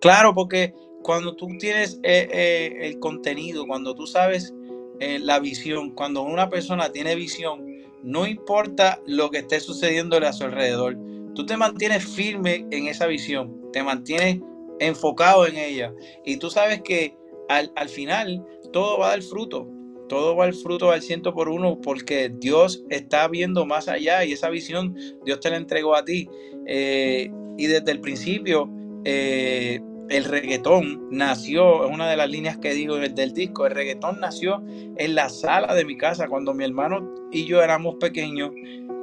Claro, 0.00 0.32
porque 0.32 0.72
cuando 1.02 1.34
tú 1.34 1.48
tienes 1.58 1.98
eh, 2.04 2.28
eh, 2.30 2.76
el 2.82 3.00
contenido, 3.00 3.66
cuando 3.66 3.96
tú 3.96 4.06
sabes 4.06 4.54
eh, 5.00 5.18
la 5.18 5.40
visión, 5.40 5.90
cuando 5.96 6.22
una 6.22 6.48
persona 6.48 6.92
tiene 6.92 7.16
visión, 7.16 7.66
no 8.04 8.28
importa 8.28 9.00
lo 9.06 9.32
que 9.32 9.38
esté 9.38 9.58
sucediéndole 9.58 10.28
a 10.28 10.32
su 10.32 10.44
alrededor, 10.44 10.96
tú 11.34 11.44
te 11.44 11.56
mantienes 11.56 12.06
firme 12.06 12.64
en 12.70 12.86
esa 12.86 13.08
visión, 13.08 13.72
te 13.72 13.82
mantienes 13.82 14.38
enfocado 14.78 15.48
en 15.48 15.56
ella 15.56 15.92
y 16.24 16.36
tú 16.36 16.48
sabes 16.48 16.80
que 16.82 17.16
al, 17.48 17.72
al 17.74 17.88
final 17.88 18.44
todo 18.72 18.98
va 18.98 19.12
a 19.12 19.20
fruto. 19.20 19.68
Todo 20.08 20.36
va 20.36 20.44
al 20.44 20.54
fruto 20.54 20.92
al 20.92 21.02
ciento 21.02 21.34
por 21.34 21.48
uno 21.48 21.80
porque 21.80 22.28
Dios 22.28 22.84
está 22.90 23.26
viendo 23.26 23.66
más 23.66 23.88
allá 23.88 24.24
y 24.24 24.32
esa 24.32 24.50
visión 24.50 24.96
Dios 25.24 25.40
te 25.40 25.50
la 25.50 25.56
entregó 25.56 25.96
a 25.96 26.04
ti. 26.04 26.28
Eh, 26.66 27.30
y 27.58 27.66
desde 27.66 27.90
el 27.90 28.00
principio 28.00 28.70
eh, 29.04 29.80
el 30.08 30.24
reggaetón 30.24 31.08
nació, 31.10 31.84
es 31.86 31.92
una 31.92 32.08
de 32.08 32.16
las 32.16 32.30
líneas 32.30 32.58
que 32.58 32.72
digo 32.74 32.96
del 32.96 33.32
disco, 33.32 33.66
el 33.66 33.74
reggaetón 33.74 34.20
nació 34.20 34.62
en 34.68 35.14
la 35.14 35.28
sala 35.28 35.74
de 35.74 35.84
mi 35.84 35.96
casa 35.96 36.28
cuando 36.28 36.54
mi 36.54 36.64
hermano 36.64 37.14
y 37.32 37.44
yo 37.44 37.62
éramos 37.62 37.96
pequeños. 37.96 38.50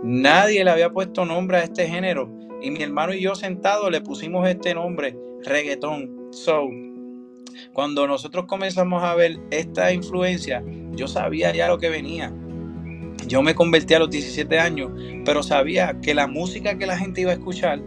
Nadie 0.04 0.64
le 0.64 0.72
había 0.72 0.92
puesto 0.92 1.26
nombre 1.26 1.58
a 1.58 1.64
este 1.64 1.88
género 1.88 2.32
y 2.62 2.72
mi 2.72 2.82
hermano 2.82 3.14
y 3.14 3.22
yo 3.22 3.36
sentados 3.36 3.92
le 3.92 4.02
pusimos 4.02 4.48
este 4.48 4.74
nombre, 4.74 5.18
reggaetón. 5.44 6.30
So, 6.32 6.70
cuando 7.74 8.08
nosotros 8.08 8.46
comenzamos 8.46 9.04
a 9.04 9.16
ver 9.16 9.40
esta 9.52 9.92
influencia, 9.94 10.64
yo 10.92 11.08
sabía 11.08 11.54
ya 11.54 11.68
lo 11.68 11.78
que 11.78 11.90
venía. 11.90 12.34
Yo 13.28 13.42
me 13.42 13.56
convertí 13.56 13.94
a 13.94 14.00
los 14.00 14.10
17 14.10 14.60
años, 14.60 14.92
pero 15.26 15.44
sabía 15.44 16.00
que 16.02 16.14
la 16.14 16.28
música 16.28 16.78
que 16.78 16.86
la 16.86 16.98
gente 16.98 17.22
iba 17.22 17.32
a 17.32 17.36
escuchar 17.36 17.82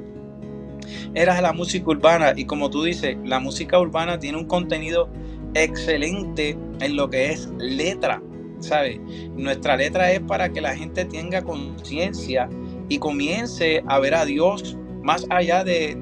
era 1.15 1.41
la 1.41 1.53
música 1.53 1.91
urbana. 1.91 2.33
Y 2.37 2.45
como 2.45 2.71
tú 2.71 2.85
dices, 2.85 3.17
la 3.25 3.41
música 3.41 3.79
urbana 3.79 4.19
tiene 4.19 4.39
un 4.39 4.47
contenido 4.47 5.09
excelente 5.55 6.57
en 6.81 6.97
lo 6.97 7.11
que 7.11 7.31
es 7.31 7.49
letra. 7.59 8.23
¿Sabes? 8.61 8.99
Nuestra 9.37 9.77
letra 9.77 10.11
es 10.13 10.21
para 10.21 10.51
que 10.51 10.63
la 10.63 10.75
gente 10.75 11.05
tenga 11.05 11.43
conciencia 11.43 12.49
y 12.89 12.99
comience 12.99 13.83
a 13.87 13.99
ver 13.99 14.15
a 14.15 14.25
Dios 14.25 14.79
más 15.03 15.27
allá 15.31 15.63
de, 15.63 15.95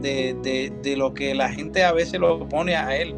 de, 0.83 0.97
lo 0.97 1.13
que 1.13 1.35
la 1.35 1.51
gente 1.51 1.85
a 1.85 1.93
veces 1.93 2.21
lo 2.21 2.49
pone 2.49 2.77
a 2.77 2.97
Él. 2.97 3.15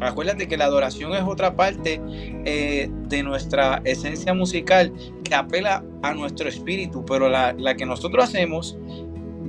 Acuérdate 0.00 0.46
que 0.48 0.56
la 0.56 0.66
adoración 0.66 1.14
es 1.14 1.22
otra 1.22 1.56
parte 1.56 2.00
eh, 2.44 2.88
de 2.90 3.22
nuestra 3.22 3.80
esencia 3.84 4.34
musical 4.34 4.92
que 5.24 5.34
apela 5.34 5.84
a 6.02 6.14
nuestro 6.14 6.48
espíritu, 6.48 7.04
pero 7.04 7.28
la, 7.28 7.54
que 7.76 7.86
nosotros 7.86 8.24
hacemos 8.24 8.76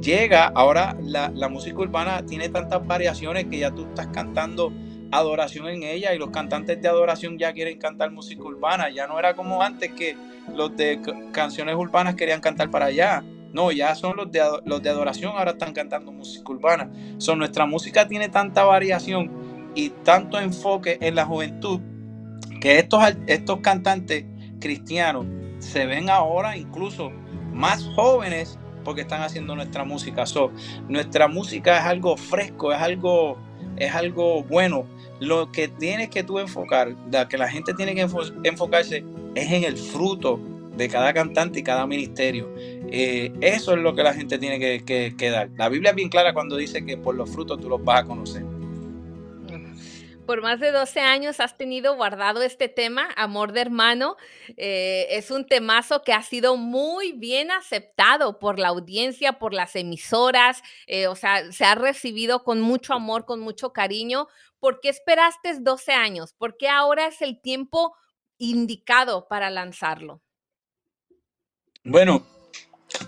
llega, 0.01 0.46
ahora 0.48 0.98
la, 1.01 1.50
música 1.50 1.77
urbana 1.77 2.25
tiene 2.25 2.50
tantas 2.50 2.86
variaciones 2.86 3.46
que 3.46 3.60
ya 3.60 3.72
tú 3.72 3.84
estás 3.84 4.08
cantando 4.08 4.74
adoración 5.12 5.68
en 5.68 5.84
ella 5.84 6.13
y 6.13 6.18
los 6.18 6.29
cantantes 6.29 6.82
de 6.82 6.88
adoración 6.88 7.38
ya 7.38 7.51
quieren 7.53 7.77
cantar 7.79 8.12
música 8.12 8.44
urbana, 8.44 8.89
ya 8.89 9.08
no 9.08 9.20
era 9.20 9.36
como 9.36 9.62
antes 9.62 9.91
que 9.91 10.15
los 10.56 10.75
de 10.75 11.00
canciones 11.32 11.75
urbanas 11.75 12.15
querían 12.15 12.41
cantar 12.41 12.70
para 12.70 12.86
allá. 12.86 13.24
No, 13.51 13.72
ya 13.72 13.96
son 13.96 14.15
los 14.15 14.32
de, 14.32 14.41
los 14.65 14.84
de 14.84 14.89
adoración, 14.91 15.34
ahora 15.36 15.51
están 15.51 15.74
cantando 15.74 16.12
música 16.12 16.51
urbana. 16.51 16.91
Son 17.18 17.39
nuestra 17.39 17.65
música 17.65 18.08
tiene 18.08 18.29
tanta 18.29 18.63
variación 18.63 19.49
y 19.76 19.90
tanto 19.90 20.40
enfoque 20.40 20.98
en 21.02 21.16
la 21.16 21.26
juventud 21.26 21.80
que 22.60 22.80
estos, 22.80 23.04
estos 23.28 23.60
cantantes 23.62 24.26
cristianos 24.60 25.26
se 25.60 25.86
ven 25.86 26.10
ahora 26.10 26.58
incluso 26.58 27.12
más 27.54 27.84
jóvenes 27.96 28.58
porque 28.84 29.02
están 29.02 29.22
haciendo 29.22 29.56
nuestra 29.56 29.84
música. 29.84 30.26
So, 30.26 30.52
nuestra 30.88 31.28
música 31.28 31.80
es 31.80 31.86
algo 31.86 32.18
fresco, 32.18 32.74
es 32.74 32.80
algo, 32.80 33.38
es 33.78 33.94
algo 33.94 34.44
bueno. 34.44 34.86
Lo 35.20 35.52
que 35.52 35.68
tienes 35.68 36.10
que 36.10 36.24
tú 36.24 36.40
enfocar, 36.40 36.96
la 37.12 37.28
que 37.28 37.38
la 37.38 37.50
gente 37.50 37.74
tiene 37.74 37.94
que 37.94 38.08
enfocarse 38.44 39.04
es 39.36 39.52
en 39.52 39.64
el 39.64 39.78
fruto 39.78 40.40
de 40.78 40.88
cada 40.88 41.14
cantante 41.14 41.60
y 41.60 41.64
cada 41.64 41.86
ministerio. 41.86 42.50
Eh, 42.58 43.34
eso 43.42 43.74
es 43.74 43.80
lo 43.80 43.94
que 43.94 44.04
la 44.04 44.14
gente 44.14 44.38
tiene 44.38 44.60
que, 44.60 45.14
que 45.16 45.30
dar. 45.30 45.50
La 45.58 45.68
Biblia 45.68 45.90
es 45.92 45.96
bien 45.96 46.10
clara 46.10 46.34
cuando 46.34 46.56
dice 46.56 46.86
que 46.86 46.96
por 46.96 47.16
los 47.16 47.30
frutos 47.30 47.60
tú 47.60 47.68
los 47.68 47.84
vas 47.84 48.04
a 48.04 48.06
conocer 48.06 48.59
por 50.30 50.44
más 50.44 50.60
de 50.60 50.72
12 50.72 51.00
años 51.00 51.40
has 51.40 51.58
tenido 51.58 51.96
guardado 51.96 52.44
este 52.44 52.70
tema, 52.70 53.10
Amor 53.16 53.52
de 53.52 53.62
Hermano. 53.62 54.16
Eh, 54.58 55.08
es 55.10 55.32
un 55.32 55.48
temazo 55.48 56.04
que 56.04 56.14
ha 56.14 56.22
sido 56.22 56.56
muy 56.56 57.14
bien 57.14 57.50
aceptado 57.50 58.38
por 58.38 58.60
la 58.60 58.68
audiencia, 58.68 59.40
por 59.40 59.56
las 59.56 59.76
emisoras, 59.76 60.62
eh, 60.86 61.08
o 61.08 61.16
sea, 61.16 61.52
se 61.52 61.66
ha 61.66 61.74
recibido 61.74 62.44
con 62.44 62.62
mucho 62.62 62.94
amor, 62.94 63.26
con 63.26 63.40
mucho 63.40 63.74
cariño. 63.74 64.28
¿Por 64.60 64.82
qué 64.82 64.90
esperaste 64.90 65.62
12 65.62 65.94
años? 65.94 66.34
¿Por 66.34 66.58
qué 66.58 66.70
ahora 66.70 67.08
es 67.08 67.24
el 67.24 67.42
tiempo 67.42 67.96
indicado 68.38 69.28
para 69.28 69.50
lanzarlo? 69.50 70.22
Bueno, 71.84 72.24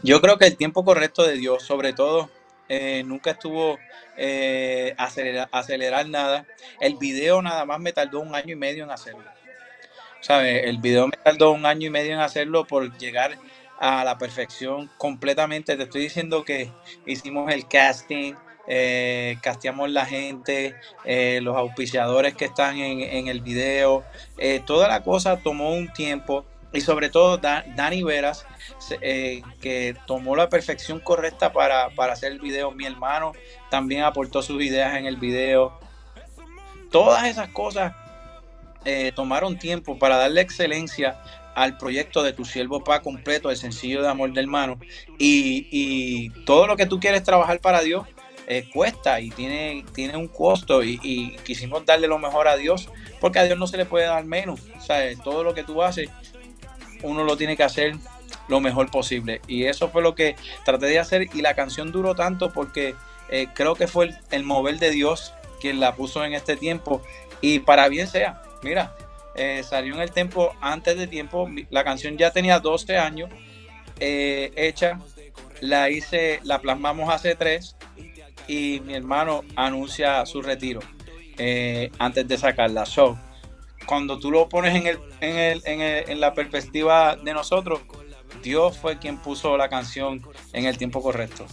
yo 0.01 0.22
creo 0.22 0.40
que 0.40 0.48
el 0.48 0.58
tiempo 0.58 0.84
correcto 0.84 1.22
de 1.22 1.38
Dios, 1.38 1.62
sobre 1.62 1.94
todo 1.94 2.32
eh, 2.74 3.04
nunca 3.04 3.32
estuvo 3.32 3.78
eh, 4.16 4.96
acelerar, 4.98 6.08
nada. 6.08 6.46
El 6.80 6.96
video 6.96 7.42
nada 7.42 7.66
más 7.66 7.82
me 7.82 7.92
tardó 7.92 8.22
un 8.22 8.34
año 8.34 8.54
y 8.54 8.56
medio 8.56 8.86
en 8.86 8.92
hacerlo. 8.92 9.25
¿Sabes? 10.22 10.63
El 10.63 10.78
video 10.78 11.06
me 11.08 11.18
tardó 11.18 11.51
un 11.51 11.66
año 11.66 11.88
y 11.88 11.90
medio 11.90 12.13
en 12.13 12.22
hacerlo 12.22 12.66
por 12.66 12.98
llegar 12.98 13.38
a 13.78 14.06
la 14.06 14.18
perfección 14.18 14.90
completamente. 14.98 15.75
Te 15.75 15.84
estoy 15.84 16.04
diciendo 16.04 16.46
que 16.46 16.72
hicimos 17.06 17.51
el 17.51 17.68
casting, 17.68 18.36
eh, 18.68 19.36
casteamos 19.42 19.90
la 19.90 20.06
gente, 20.06 20.74
eh, 21.04 21.40
los 21.42 21.58
auspiciadores 21.58 22.36
que 22.36 22.46
están 22.46 22.78
en, 22.78 23.01
en 23.01 23.28
el 23.28 23.42
video. 23.42 24.06
toda 24.66 24.88
la 24.88 25.04
cosa 25.04 25.36
tomó 25.44 25.74
un 25.74 25.92
tiempo 25.92 26.46
y 26.72 26.80
sobre 26.80 27.10
todo 27.10 27.38
Dani 27.38 28.04
Veras, 28.04 28.46
eh, 29.01 29.42
que 29.62 29.96
tomó 30.06 30.36
la 30.36 30.50
perfección 30.50 31.00
correcta 31.00 31.51
para, 31.51 31.86
hacer 32.12 32.32
el 32.32 32.40
video. 32.40 32.72
Mi 32.72 32.86
hermano 32.86 33.34
también 33.70 34.04
aportó 34.04 34.42
sus 34.42 34.62
ideas 34.63 34.96
en 34.96 35.06
el 35.06 35.18
video. 35.18 35.80
Todas 36.92 37.25
esas 37.25 37.50
cosas 37.50 37.94
eh, 38.86 39.12
tomaron 39.16 39.58
tiempo 39.58 39.98
para 39.98 40.18
darle 40.18 40.42
excelencia 40.42 41.22
al 41.56 41.78
proyecto 41.78 42.24
de 42.24 42.34
tu 42.34 42.46
siervo 42.46 42.84
pa 42.84 43.01
completo, 43.01 43.50
el 43.50 43.58
sencillo 43.58 44.01
de 44.01 44.10
amor 44.10 44.32
del 44.34 44.46
hermano. 44.46 44.80
Y, 45.18 46.30
todo 46.46 46.68
lo 46.68 46.75
que 46.75 46.86
tú 46.86 47.00
quieres 47.00 47.24
trabajar 47.24 47.60
para 47.60 47.82
Dios 47.82 48.08
eh, 48.48 48.70
cuesta 48.74 49.22
y 49.22 49.30
tiene, 49.30 49.86
tiene 49.94 50.18
un 50.18 50.28
costo. 50.28 50.84
Y, 50.84 51.00
y, 51.04 51.36
quisimos 51.44 51.86
darle 51.86 52.08
lo 52.08 52.20
mejor 52.20 52.48
a 52.48 52.58
Dios, 52.58 52.90
porque 53.20 53.40
a 53.40 53.44
Dios 53.44 53.58
no 53.58 53.68
se 53.68 53.78
le 53.78 53.86
puede 53.86 54.06
dar 54.06 54.25
menos. 54.25 54.62
Todo 55.24 55.44
lo 55.44 55.54
que 55.54 55.63
tú 55.63 55.82
haces 55.84 56.10
uno 57.04 57.24
lo 57.24 57.38
tiene 57.38 57.58
que 57.58 57.63
hacer 57.63 57.96
lo 58.48 58.60
mejor 58.60 58.91
posible. 58.91 59.41
Y 59.48 59.65
eso 59.65 59.89
fue 59.89 60.01
lo 60.01 60.15
que 60.15 60.36
traté 60.65 60.88
de 60.88 61.00
hacer 61.00 61.27
y 61.33 61.41
la 61.41 61.53
canción 61.53 61.91
duró 61.91 62.15
tanto 62.15 62.51
porque 62.51 62.95
eh, 63.29 63.48
creo 63.53 63.75
que 63.75 63.88
fue 63.88 64.13
el, 64.31 64.43
mover 64.43 64.77
de 64.79 64.91
Dios 64.91 65.33
quien 65.60 65.79
la 65.79 65.95
puso 65.95 66.25
en 66.25 66.33
este 66.33 66.55
tiempo 66.55 67.01
y 67.39 67.60
para 67.60 67.88
bien 67.88 68.07
sea. 68.07 68.41
Mira, 68.62 68.93
eh, 69.36 69.63
salió 69.63 69.95
en 69.95 70.01
el 70.01 70.12
tiempo 70.12 70.53
antes 70.60 70.98
de 70.98 71.07
tiempo, 71.07 71.50
la 71.69 71.83
canción 71.83 72.17
ya 72.17 72.31
tenía 72.31 72.60
12 72.60 72.98
años 72.98 73.29
eh, 74.00 74.51
hecha, 74.55 75.00
la 75.62 75.89
hice, 75.89 76.39
la 76.43 76.60
plasmamos 76.60 77.13
hace 77.13 77.36
tres 77.36 77.75
y 78.48 78.81
mi 78.86 78.95
hermano 78.95 79.43
anuncia 79.55 80.25
su 80.25 80.41
retiro 80.41 80.81
antes 81.98 82.27
de 82.27 82.38
sacarla. 82.38 82.86
So, 82.86 83.17
cuando 83.86 84.19
tú 84.19 84.29
lo 84.29 84.48
pones 84.48 84.75
en, 84.75 84.88
el, 84.88 85.00
en, 85.21 85.38
el, 85.38 85.62
en, 85.65 85.81
el, 85.81 86.10
en 86.10 86.19
la 86.19 86.33
perspectiva 86.33 87.15
de 87.15 87.33
nosotros, 87.33 87.81
Dios 88.41 88.77
fue 88.77 88.97
quien 88.97 89.17
puso 89.17 89.57
la 89.57 89.69
canción 89.69 90.21
en 90.53 90.65
el 90.65 90.77
tiempo 90.77 91.01
correcto. 91.01 91.45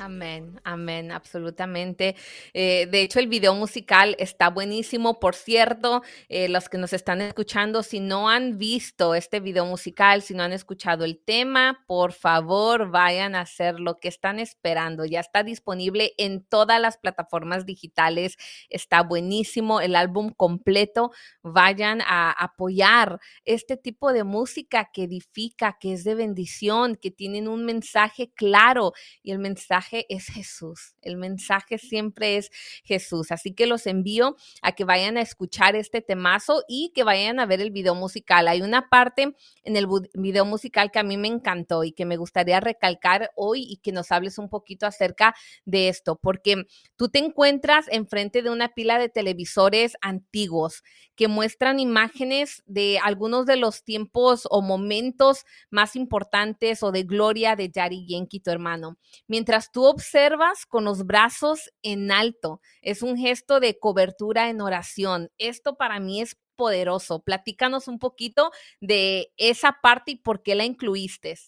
Amén, 0.00 0.60
amén, 0.62 1.10
absolutamente. 1.10 2.14
Eh, 2.54 2.86
de 2.88 3.02
hecho, 3.02 3.18
el 3.18 3.26
video 3.26 3.52
musical 3.56 4.14
está 4.20 4.48
buenísimo. 4.48 5.18
Por 5.18 5.34
cierto, 5.34 6.02
eh, 6.28 6.48
los 6.48 6.68
que 6.68 6.78
nos 6.78 6.92
están 6.92 7.20
escuchando, 7.20 7.82
si 7.82 7.98
no 7.98 8.28
han 8.28 8.58
visto 8.58 9.16
este 9.16 9.40
video 9.40 9.66
musical, 9.66 10.22
si 10.22 10.34
no 10.34 10.44
han 10.44 10.52
escuchado 10.52 11.04
el 11.04 11.18
tema, 11.18 11.84
por 11.88 12.12
favor 12.12 12.92
vayan 12.92 13.34
a 13.34 13.40
hacer 13.40 13.80
lo 13.80 13.96
que 13.96 14.06
están 14.06 14.38
esperando. 14.38 15.04
Ya 15.04 15.18
está 15.18 15.42
disponible 15.42 16.12
en 16.16 16.44
todas 16.44 16.80
las 16.80 16.96
plataformas 16.96 17.66
digitales. 17.66 18.36
Está 18.68 19.02
buenísimo 19.02 19.80
el 19.80 19.96
álbum 19.96 20.30
completo. 20.30 21.10
Vayan 21.42 22.02
a 22.06 22.30
apoyar 22.30 23.18
este 23.44 23.76
tipo 23.76 24.12
de 24.12 24.22
música 24.22 24.90
que 24.92 25.02
edifica, 25.02 25.76
que 25.80 25.92
es 25.92 26.04
de 26.04 26.14
bendición, 26.14 26.94
que 26.94 27.10
tienen 27.10 27.48
un 27.48 27.64
mensaje 27.64 28.30
claro 28.32 28.92
y 29.24 29.32
el 29.32 29.40
mensaje 29.40 29.87
es 30.08 30.26
Jesús. 30.26 30.94
El 31.02 31.16
mensaje 31.16 31.78
siempre 31.78 32.36
es 32.36 32.50
Jesús. 32.84 33.32
Así 33.32 33.54
que 33.54 33.66
los 33.66 33.86
envío 33.86 34.36
a 34.62 34.72
que 34.72 34.84
vayan 34.84 35.16
a 35.16 35.22
escuchar 35.22 35.76
este 35.76 36.00
temazo 36.00 36.62
y 36.68 36.92
que 36.94 37.04
vayan 37.04 37.40
a 37.40 37.46
ver 37.46 37.60
el 37.60 37.70
video 37.70 37.94
musical. 37.94 38.48
Hay 38.48 38.62
una 38.62 38.88
parte 38.88 39.34
en 39.64 39.76
el 39.76 39.86
video 40.14 40.44
musical 40.44 40.90
que 40.90 40.98
a 40.98 41.02
mí 41.02 41.16
me 41.16 41.28
encantó 41.28 41.84
y 41.84 41.92
que 41.92 42.04
me 42.04 42.16
gustaría 42.16 42.60
recalcar 42.60 43.30
hoy 43.34 43.66
y 43.68 43.76
que 43.78 43.92
nos 43.92 44.12
hables 44.12 44.38
un 44.38 44.48
poquito 44.48 44.86
acerca 44.86 45.34
de 45.64 45.88
esto, 45.88 46.18
porque 46.20 46.66
tú 46.96 47.08
te 47.08 47.18
encuentras 47.18 47.86
enfrente 47.90 48.42
de 48.42 48.50
una 48.50 48.68
pila 48.68 48.98
de 48.98 49.08
televisores 49.08 49.94
antiguos 50.00 50.82
que 51.14 51.28
muestran 51.28 51.80
imágenes 51.80 52.62
de 52.66 52.98
algunos 53.02 53.46
de 53.46 53.56
los 53.56 53.84
tiempos 53.84 54.46
o 54.50 54.62
momentos 54.62 55.44
más 55.70 55.96
importantes 55.96 56.82
o 56.82 56.92
de 56.92 57.02
gloria 57.02 57.56
de 57.56 57.70
Yari 57.70 58.06
Yenki, 58.06 58.40
tu 58.40 58.50
hermano. 58.50 58.98
Mientras 59.26 59.72
tú 59.72 59.77
tú 59.78 59.86
observas 59.86 60.66
con 60.66 60.82
los 60.82 61.06
brazos 61.06 61.70
en 61.84 62.10
alto. 62.10 62.60
Es 62.82 63.00
un 63.00 63.16
gesto 63.16 63.60
de 63.60 63.78
cobertura 63.78 64.50
en 64.50 64.60
oración. 64.60 65.30
Esto 65.38 65.76
para 65.76 66.00
mí 66.00 66.20
es 66.20 66.36
poderoso. 66.56 67.22
Platícanos 67.22 67.86
un 67.86 68.00
poquito 68.00 68.50
de 68.80 69.30
esa 69.36 69.78
parte 69.80 70.10
y 70.10 70.16
por 70.16 70.42
qué 70.42 70.56
la 70.56 70.64
incluiste. 70.64 71.38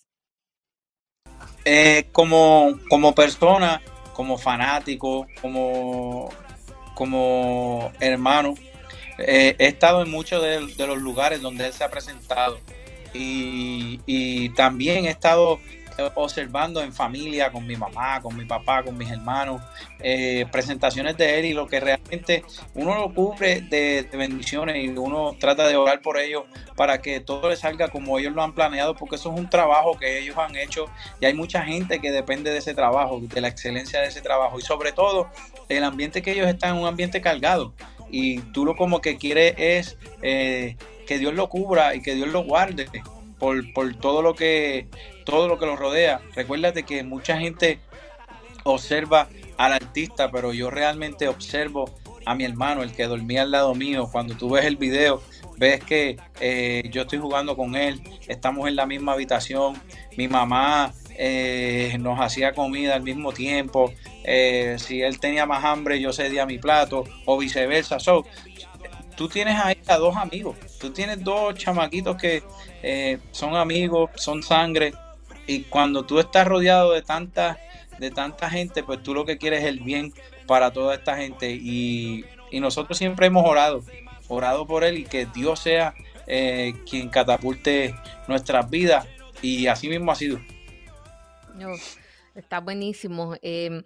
Eh, 1.64 2.06
como, 2.12 2.78
como 2.88 3.16
persona, 3.16 3.82
como 4.12 4.38
fanático, 4.38 5.26
como, 5.42 6.28
como 6.94 7.90
hermano, 7.98 8.54
eh, 9.18 9.56
he 9.58 9.66
estado 9.66 10.02
en 10.02 10.10
muchos 10.12 10.40
de, 10.40 10.86
los 10.86 10.98
lugares 10.98 11.42
donde 11.42 11.66
él 11.66 11.72
se 11.72 11.82
ha 11.82 11.90
presentado 11.90 12.60
y, 13.12 13.98
y 14.06 14.50
también 14.50 15.06
he 15.06 15.10
estado 15.10 15.58
observando 16.14 16.82
en 16.82 16.92
familia, 16.92 17.50
con 17.50 17.66
mi 17.66 17.76
mamá, 17.76 18.20
con 18.20 18.36
mi 18.36 18.44
papá, 18.44 18.82
con 18.82 18.96
mis 18.96 19.10
hermanos, 19.10 19.62
eh, 20.00 20.46
presentaciones 20.50 21.16
de 21.16 21.38
él 21.38 21.44
y 21.46 21.52
lo 21.52 21.66
que 21.66 21.80
realmente 21.80 22.44
uno 22.74 22.94
lo 22.96 23.14
cubre 23.14 23.60
de, 23.60 24.08
bendiciones 24.12 24.76
y 24.76 24.88
uno 24.88 25.36
trata 25.38 25.66
de 25.68 25.76
orar 25.76 26.00
por 26.00 26.18
ellos 26.18 26.44
para 26.76 27.00
que 27.00 27.20
todo 27.20 27.48
les 27.50 27.60
salga 27.60 27.88
como 27.88 28.18
ellos 28.18 28.34
lo 28.34 28.42
han 28.42 28.54
planeado, 28.54 28.94
porque 28.94 29.16
eso 29.16 29.32
es 29.32 29.38
un 29.38 29.50
trabajo 29.50 29.98
que 29.98 30.18
ellos 30.18 30.36
han 30.38 30.56
hecho 30.56 30.86
y 31.20 31.26
hay 31.26 31.34
mucha 31.34 31.62
gente 31.62 32.00
que 32.00 32.10
depende 32.10 32.50
de 32.50 32.58
ese 32.58 32.74
trabajo, 32.74 33.20
de 33.20 33.40
la 33.40 33.48
excelencia 33.48 34.00
de 34.00 34.08
ese 34.08 34.20
trabajo 34.20 34.58
y 34.58 34.62
sobre 34.62 34.92
todo 34.92 35.28
el 35.68 35.84
ambiente 35.84 36.22
que 36.22 36.32
ellos 36.32 36.48
están 36.48 36.76
un 36.76 36.86
ambiente 36.86 37.20
cargado 37.20 37.74
y 38.10 38.40
tú 38.52 38.64
lo 38.64 38.76
como 38.76 39.00
que 39.00 39.16
quieres 39.16 39.54
es 39.56 39.98
eh, 40.22 40.76
que 41.06 41.18
Dios 41.18 41.34
lo 41.34 41.48
cubra 41.48 41.94
y 41.94 42.02
que 42.02 42.14
Dios 42.14 42.28
lo 42.28 42.44
guarde 42.44 42.86
por, 43.38 43.72
por 43.72 43.94
todo 43.96 44.22
lo 44.22 44.34
que 44.34 44.88
todo 45.30 45.48
lo 45.48 45.58
que 45.58 45.66
lo 45.66 45.76
rodea. 45.76 46.20
Recuérdate 46.34 46.82
que 46.82 47.04
mucha 47.04 47.38
gente 47.38 47.78
observa 48.64 49.28
al 49.56 49.72
artista, 49.72 50.30
pero 50.30 50.52
yo 50.52 50.70
realmente 50.70 51.28
observo 51.28 51.90
a 52.26 52.34
mi 52.34 52.44
hermano, 52.44 52.82
el 52.82 52.92
que 52.92 53.06
dormía 53.06 53.42
al 53.42 53.50
lado 53.50 53.74
mío. 53.74 54.08
Cuando 54.10 54.36
tú 54.36 54.50
ves 54.50 54.64
el 54.66 54.76
video, 54.76 55.22
ves 55.56 55.82
que 55.84 56.18
eh, 56.40 56.82
yo 56.90 57.02
estoy 57.02 57.18
jugando 57.18 57.56
con 57.56 57.76
él, 57.76 58.02
estamos 58.28 58.68
en 58.68 58.76
la 58.76 58.86
misma 58.86 59.12
habitación, 59.12 59.80
mi 60.16 60.28
mamá 60.28 60.92
eh, 61.16 61.96
nos 62.00 62.20
hacía 62.20 62.52
comida 62.52 62.94
al 62.94 63.02
mismo 63.02 63.32
tiempo, 63.32 63.92
eh, 64.24 64.76
si 64.78 65.00
él 65.02 65.18
tenía 65.20 65.46
más 65.46 65.64
hambre, 65.64 66.00
yo 66.00 66.12
cedía 66.12 66.44
mi 66.44 66.58
plato, 66.58 67.04
o 67.24 67.38
viceversa. 67.38 67.98
So, 68.00 68.26
tú 69.16 69.28
tienes 69.28 69.56
ahí 69.56 69.76
a 69.86 69.96
dos 69.96 70.16
amigos, 70.16 70.56
tú 70.78 70.90
tienes 70.90 71.22
dos 71.22 71.54
chamaquitos 71.54 72.16
que 72.16 72.42
son 73.30 73.54
amigos, 73.54 74.10
son 74.16 74.42
sangre, 74.42 74.92
y 75.50 75.64
cuando 75.64 76.06
tú 76.06 76.20
estás 76.20 76.46
rodeado 76.46 76.92
de 76.92 77.02
tanta, 77.02 77.58
de 77.98 78.12
tanta 78.12 78.48
gente, 78.48 78.84
pues 78.84 79.02
tú 79.02 79.14
lo 79.14 79.24
que 79.24 79.36
quieres 79.36 79.64
es 79.64 79.66
el 79.66 79.80
bien 79.80 80.14
para 80.46 80.72
toda 80.72 80.94
esta 80.94 81.16
gente. 81.16 81.50
Y, 81.50 82.24
nosotros 82.52 82.96
siempre 82.96 83.26
hemos 83.26 83.44
orado, 83.44 83.82
orado 84.28 84.64
por 84.64 84.84
él 84.84 84.98
y 84.98 85.04
que 85.04 85.26
Dios 85.26 85.58
sea 85.58 85.94
eh, 86.28 86.74
quien 86.88 87.08
catapulte 87.08 87.96
nuestras 88.28 88.70
vidas. 88.70 89.08
Y 89.42 89.66
así 89.66 89.88
mismo 89.88 90.12
ha 90.12 90.14
sido. 90.14 90.38
está 92.36 92.60
buenísimo. 92.60 93.34
Em, 93.42 93.82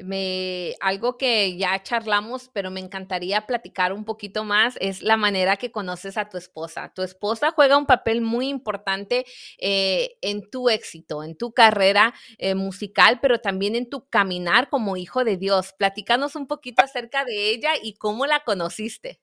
me, 0.00 0.74
algo 0.80 1.18
que 1.18 1.56
ya 1.56 1.82
charlamos, 1.82 2.50
pero 2.52 2.70
me 2.70 2.80
encantaría 2.80 3.46
platicar 3.46 3.92
un 3.92 4.04
poquito 4.04 4.44
más, 4.44 4.76
es 4.80 5.02
la 5.02 5.16
manera 5.16 5.56
que 5.56 5.70
conoces 5.70 6.16
a 6.16 6.28
tu 6.28 6.38
esposa. 6.38 6.92
Tu 6.94 7.02
esposa 7.02 7.52
juega 7.54 7.76
un 7.76 7.86
papel 7.86 8.22
muy 8.22 8.48
importante 8.48 9.24
eh, 9.58 10.16
en 10.22 10.48
tu 10.48 10.70
éxito, 10.70 11.22
en 11.22 11.36
tu 11.36 11.52
carrera 11.52 12.14
eh, 12.38 12.54
musical, 12.54 13.18
pero 13.20 13.40
también 13.40 13.76
en 13.76 13.88
tu 13.88 14.08
caminar 14.08 14.70
como 14.70 14.96
hijo 14.96 15.24
de 15.24 15.36
Dios. 15.36 15.74
Platícanos 15.76 16.36
un 16.36 16.46
poquito 16.46 16.82
acerca 16.82 17.24
de 17.24 17.50
ella 17.50 17.72
y 17.82 17.94
cómo 17.94 18.26
la 18.26 18.40
conociste. 18.40 19.20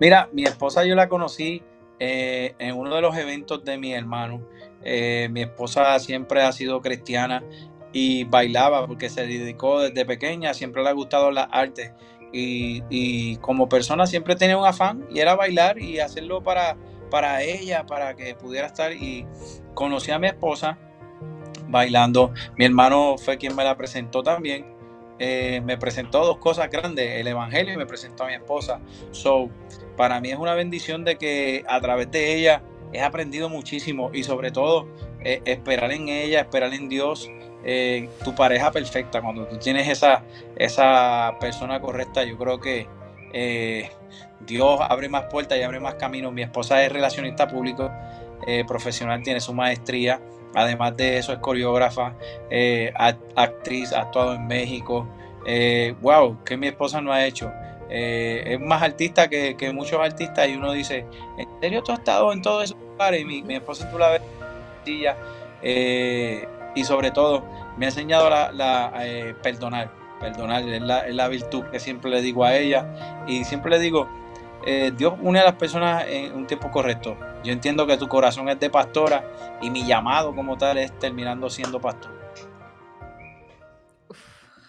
Mira, 0.00 0.28
mi 0.32 0.44
esposa 0.44 0.84
yo 0.84 0.94
la 0.94 1.08
conocí 1.08 1.62
eh, 1.98 2.54
en 2.58 2.76
uno 2.76 2.94
de 2.94 3.02
los 3.02 3.16
eventos 3.16 3.64
de 3.64 3.78
mi 3.78 3.92
hermano. 3.92 4.46
mi 4.84 5.42
esposa 5.42 5.98
siempre 5.98 6.42
ha 6.42 6.52
sido 6.52 6.80
cristiana 6.80 7.42
y 7.94 8.24
bailaba 8.24 8.86
porque 8.86 9.08
se 9.08 9.24
dedicó 9.26 9.80
desde 9.80 10.04
pequeña, 10.04 10.52
siempre 10.52 10.82
le 10.82 10.90
ha 10.90 10.92
gustado 10.92 11.30
las 11.30 11.46
artes. 11.50 11.92
Y, 12.36 13.36
como 13.36 13.68
persona 13.68 14.08
siempre 14.08 14.34
tenía 14.34 14.58
un 14.58 14.66
afán 14.66 15.06
y 15.08 15.20
era 15.20 15.36
bailar 15.36 15.78
y 15.78 16.00
hacerlo 16.00 16.42
para, 16.42 16.76
para 17.08 17.42
ella, 17.44 17.86
para 17.86 18.16
que 18.16 18.34
pudiera 18.34 18.66
estar. 18.66 18.92
Y 18.92 19.24
conocí 19.74 20.10
a 20.10 20.18
mi 20.18 20.26
esposa 20.26 20.76
bailando, 21.68 22.32
mi 22.56 22.64
hermano 22.64 23.16
fue 23.16 23.38
quien 23.38 23.54
me 23.54 23.62
la 23.62 23.76
presentó 23.76 24.24
también, 24.24 24.66
eh, 25.20 25.62
me 25.64 25.78
presentó 25.78 26.24
dos 26.24 26.38
cosas 26.38 26.68
grandes, 26.70 27.20
el 27.20 27.28
Evangelio 27.28 27.72
y 27.72 27.76
me 27.76 27.86
presentó 27.86 28.24
a 28.24 28.26
mi 28.26 28.34
esposa, 28.34 28.80
so 29.12 29.48
para 29.96 30.20
mí 30.20 30.30
es 30.30 30.38
una 30.38 30.54
bendición 30.54 31.04
de 31.04 31.16
que 31.16 31.64
a 31.68 31.80
través 31.80 32.10
de 32.10 32.34
ella 32.34 32.62
he 32.92 33.00
aprendido 33.00 33.48
muchísimo 33.48 34.10
y 34.12 34.24
sobre 34.24 34.50
todo 34.50 34.86
eh, 35.24 35.40
esperar 35.46 35.90
en 35.92 36.08
ella, 36.08 36.40
esperar 36.40 36.74
en 36.74 36.88
Dios, 36.88 37.30
eh, 37.64 38.10
tu 38.22 38.34
pareja 38.34 38.70
perfecta, 38.70 39.22
cuando 39.22 39.46
tú 39.46 39.56
tienes 39.56 39.88
esa, 39.88 40.22
esa 40.56 41.36
persona 41.40 41.80
correcta, 41.80 42.22
yo 42.22 42.36
creo 42.36 42.60
que 42.60 42.86
eh, 43.32 43.90
Dios 44.40 44.80
abre 44.80 45.08
más 45.08 45.24
puertas 45.24 45.58
y 45.58 45.62
abre 45.62 45.80
más 45.80 45.94
caminos. 45.94 46.32
Mi 46.32 46.42
esposa 46.42 46.84
es 46.84 46.92
relacionista 46.92 47.48
público, 47.48 47.90
eh, 48.46 48.64
profesional, 48.66 49.22
tiene 49.22 49.40
su 49.40 49.54
maestría. 49.54 50.20
Además 50.54 50.96
de 50.96 51.18
eso, 51.18 51.32
es 51.32 51.38
coreógrafa, 51.38 52.14
actriz, 53.34 53.92
ha 53.92 54.02
actuado 54.02 54.34
en 54.34 54.46
México. 54.46 55.08
wow, 56.00 56.44
que 56.44 56.56
mi 56.56 56.68
esposa 56.68 57.00
no 57.00 57.12
ha 57.12 57.24
hecho. 57.24 57.50
es 57.88 58.60
más 58.60 58.82
artista 58.82 59.28
que, 59.28 59.72
muchos 59.74 59.98
artistas 59.98 60.48
y 60.48 60.54
uno 60.54 60.72
dice, 60.72 61.06
¿en 61.38 61.48
serio 61.60 61.82
tú 61.82 61.92
has 61.92 61.98
estado 61.98 62.32
en 62.32 62.40
todos 62.40 62.64
esos 62.64 62.76
lugares? 62.78 63.22
Y 63.22 63.24
mi, 63.24 63.42
mi 63.42 63.56
esposa 63.56 63.90
tú 63.90 63.98
la 63.98 64.10
ves 64.10 64.22
y 66.74 66.84
sobre 66.84 67.10
todo 67.10 67.44
me 67.76 67.86
ha 67.86 67.88
enseñado 67.88 68.28
la, 68.30 68.52
la 68.52 68.92
eh, 69.00 69.34
perdonar, 69.42 69.90
perdonar 70.20 70.68
es 70.68 70.82
la, 70.82 71.28
virtud 71.28 71.64
que 71.70 71.80
siempre 71.80 72.10
le 72.10 72.20
digo 72.20 72.44
a 72.44 72.54
ella 72.54 73.24
y 73.26 73.44
siempre 73.44 73.70
le 73.70 73.78
digo, 73.78 74.08
eh, 74.66 74.92
Dios 74.96 75.14
une 75.20 75.40
a 75.40 75.44
las 75.44 75.54
personas 75.54 76.04
en 76.08 76.34
un 76.34 76.46
tiempo 76.46 76.70
correcto. 76.70 77.16
Yo 77.42 77.52
entiendo 77.52 77.86
que 77.86 77.96
tu 77.98 78.08
corazón 78.08 78.48
es 78.48 78.58
de 78.58 78.70
pastora 78.70 79.24
y 79.60 79.70
mi 79.70 79.84
llamado 79.84 80.34
como 80.34 80.56
tal 80.56 80.78
es 80.78 80.98
terminando 80.98 81.50
siendo 81.50 81.80
pastor. 81.80 82.23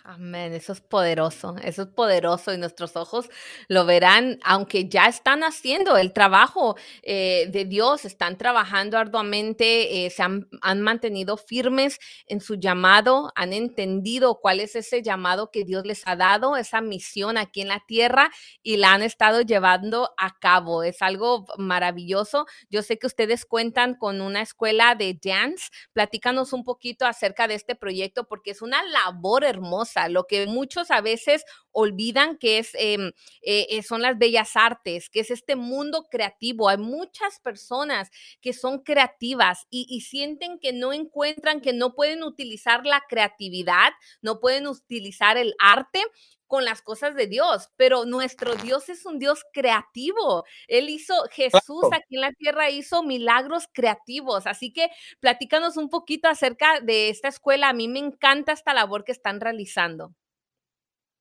Amén, 0.07 0.53
eso 0.53 0.71
es 0.71 0.81
poderoso, 0.81 1.55
eso 1.63 1.81
es 1.81 1.87
poderoso 1.87 2.53
y 2.53 2.59
nuestros 2.59 2.95
ojos 2.95 3.27
lo 3.67 3.87
verán, 3.87 4.37
aunque 4.43 4.87
ya 4.87 5.07
están 5.07 5.43
haciendo 5.43 5.97
el 5.97 6.13
trabajo 6.13 6.75
eh, 7.01 7.47
de 7.51 7.65
Dios, 7.65 8.05
están 8.05 8.37
trabajando 8.37 8.99
arduamente, 8.99 10.05
eh, 10.05 10.11
se 10.11 10.21
han, 10.21 10.47
han, 10.61 10.83
mantenido 10.83 11.37
firmes 11.37 11.97
en 12.27 12.39
su 12.39 12.53
llamado, 12.53 13.31
han 13.33 13.51
entendido 13.51 14.39
cuál 14.39 14.59
es 14.59 14.75
ese 14.75 15.01
llamado 15.01 15.49
que 15.49 15.63
Dios 15.63 15.87
les 15.87 16.05
ha 16.05 16.15
dado, 16.15 16.55
esa 16.55 16.81
misión 16.81 17.35
aquí 17.39 17.61
en 17.61 17.69
la 17.69 17.83
tierra 17.87 18.29
y 18.61 18.77
la 18.77 18.93
han 18.93 19.01
estado 19.01 19.41
llevando 19.41 20.11
a 20.17 20.37
cabo. 20.37 20.83
Es 20.83 21.01
algo 21.01 21.47
maravilloso. 21.57 22.45
Yo 22.69 22.83
sé 22.83 22.99
que 22.99 23.07
ustedes 23.07 23.43
cuentan 23.43 23.95
con 23.95 24.21
una 24.21 24.41
escuela 24.41 24.93
de 24.93 25.17
dance. 25.19 25.69
Platícanos 25.93 26.53
un 26.53 26.63
poquito 26.63 27.07
acerca 27.07 27.47
de 27.47 27.55
este 27.55 27.73
proyecto 27.73 28.27
porque 28.27 28.51
es 28.51 28.61
una 28.61 28.83
labor 28.83 29.43
hermosa 29.43 29.94
lo 30.09 30.25
que 30.25 30.47
muchos 30.47 30.91
a 30.91 31.01
veces 31.01 31.43
olvidan 31.75 32.37
que 32.37 32.57
es, 32.59 32.71
em, 32.75 33.11
eh, 33.41 33.67
eh, 33.69 33.83
son 33.83 34.01
las 34.01 34.17
bellas 34.17 34.55
artes, 34.55 35.09
que 35.09 35.19
es 35.19 35.29
este 35.29 35.55
mundo 35.57 36.07
creativo. 36.09 36.69
Hay 36.69 36.77
muchas 36.77 37.39
personas 37.41 38.09
que 38.41 38.53
son 38.53 38.79
creativas 38.79 39.67
y, 39.69 39.85
y 39.89 40.01
sienten 40.01 40.57
que 40.57 40.71
no 40.71 40.93
encuentran, 40.93 41.59
que 41.59 41.73
no 41.73 41.93
pueden 41.93 42.23
utilizar 42.23 42.85
la 42.85 43.03
creatividad, 43.09 43.91
no 44.21 44.39
pueden 44.39 44.67
utilizar 44.67 45.37
el 45.37 45.53
arte 45.59 46.01
con 46.47 46.63
las 46.63 46.81
cosas 46.81 47.15
de 47.15 47.27
Dios, 47.27 47.69
pero 47.75 48.05
nuestro 48.05 48.55
Dios 48.55 48.87
es 48.89 49.05
un 49.05 49.19
Dios 49.19 49.43
creativo. 49.51 50.45
Él 50.67 50.89
hizo, 50.89 51.13
Jesús 51.31 51.85
aquí 51.91 52.15
en 52.15 52.21
la 52.21 52.31
tierra 52.31 52.69
hizo 52.69 53.03
milagros 53.03 53.67
creativos. 53.73 54.47
Así 54.47 54.71
que 54.71 54.89
platícanos 55.19 55.75
un 55.77 55.89
poquito 55.89 56.29
acerca 56.29 56.79
de 56.81 57.09
esta 57.09 57.27
escuela. 57.27 57.69
A 57.69 57.73
mí 57.73 57.87
me 57.87 57.99
encanta 57.99 58.53
esta 58.53 58.73
labor 58.73 59.03
que 59.03 59.11
están 59.11 59.41
realizando. 59.41 60.13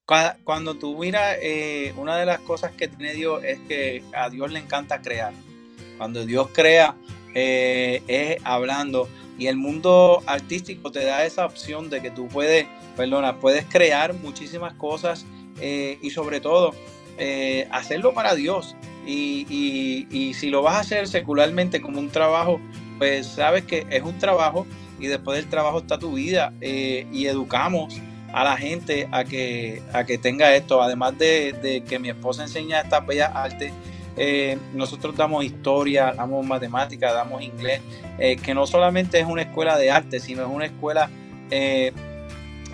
Cuando 0.07 0.75
tú 0.75 0.99
miras, 0.99 1.39
eh, 1.41 1.95
una 1.97 2.19
de 2.19 2.27
las 2.27 2.39
cosas 2.41 2.73
que 2.73 2.89
tiene 2.89 3.15
Dios 3.15 3.43
es 3.43 3.59
que 3.61 4.03
a 4.15 4.29
Dios 4.29 4.53
le 4.53 4.59
encanta 4.59 5.01
crear. 5.01 5.33
Cuando 5.97 6.27
Dios 6.27 6.49
crea, 6.53 6.95
eh, 7.35 8.03
es 8.07 8.37
hablando. 8.45 9.09
Y 9.39 9.47
el 9.47 9.57
mundo 9.57 10.23
artístico 10.27 10.93
te 10.93 11.07
da 11.07 11.25
esa 11.25 11.47
opción 11.47 11.89
de 11.89 12.03
que 12.03 12.11
tú 12.11 12.29
puedes, 12.29 12.67
perdona, 12.99 13.41
puedes 13.41 13.65
crear 13.65 14.13
muchísimas 14.13 14.75
cosas 14.75 15.25
eh, 15.59 15.99
y 16.03 16.11
sobre 16.11 16.41
todo 16.41 16.75
hacerlo 17.71 18.13
para 18.13 18.35
Dios. 18.35 18.77
Y, 19.07 20.33
si 20.35 20.51
lo 20.51 20.61
vas 20.61 20.77
a 20.77 20.81
hacer 20.81 21.09
secularmente 21.09 21.81
como 21.81 21.99
un 21.99 22.11
trabajo, 22.11 22.61
pues 22.99 23.27
sabes 23.27 23.65
que 23.65 23.87
es 23.89 24.03
un 24.03 24.19
trabajo 24.19 24.67
y 25.01 25.07
después 25.07 25.39
del 25.39 25.49
trabajo 25.49 25.79
está 25.79 25.99
tu 25.99 26.13
vida 26.13 26.53
y 26.61 27.27
educamos 27.27 27.95
a 28.35 28.43
la 28.43 28.57
gente 28.57 29.09
a 29.13 29.25
que, 29.25 29.81
a 29.93 30.05
que 30.05 30.19
tenga 30.19 30.55
esto. 30.55 30.83
Además 30.83 31.17
de, 31.17 31.53
de 31.53 31.85
que 31.85 32.01
mi 32.01 32.11
esposa 32.11 32.43
enseña 32.43 32.81
estas 32.81 33.07
bellas 33.07 33.31
artes, 33.33 33.73
eh, 34.17 34.59
nosotros 34.73 35.17
damos 35.17 35.45
historia, 35.45 36.13
damos 36.17 36.45
matemática, 36.45 37.13
damos 37.13 37.43
inglés, 37.43 37.81
eh, 38.19 38.37
que 38.37 38.53
no 38.53 38.67
solamente 38.67 39.21
es 39.21 39.27
una 39.27 39.43
escuela 39.43 39.79
de 39.79 39.91
arte, 39.93 40.19
sino 40.19 40.43
es 40.43 40.49
una 40.49 40.67
escuela 40.67 41.11
eh, 41.51 41.93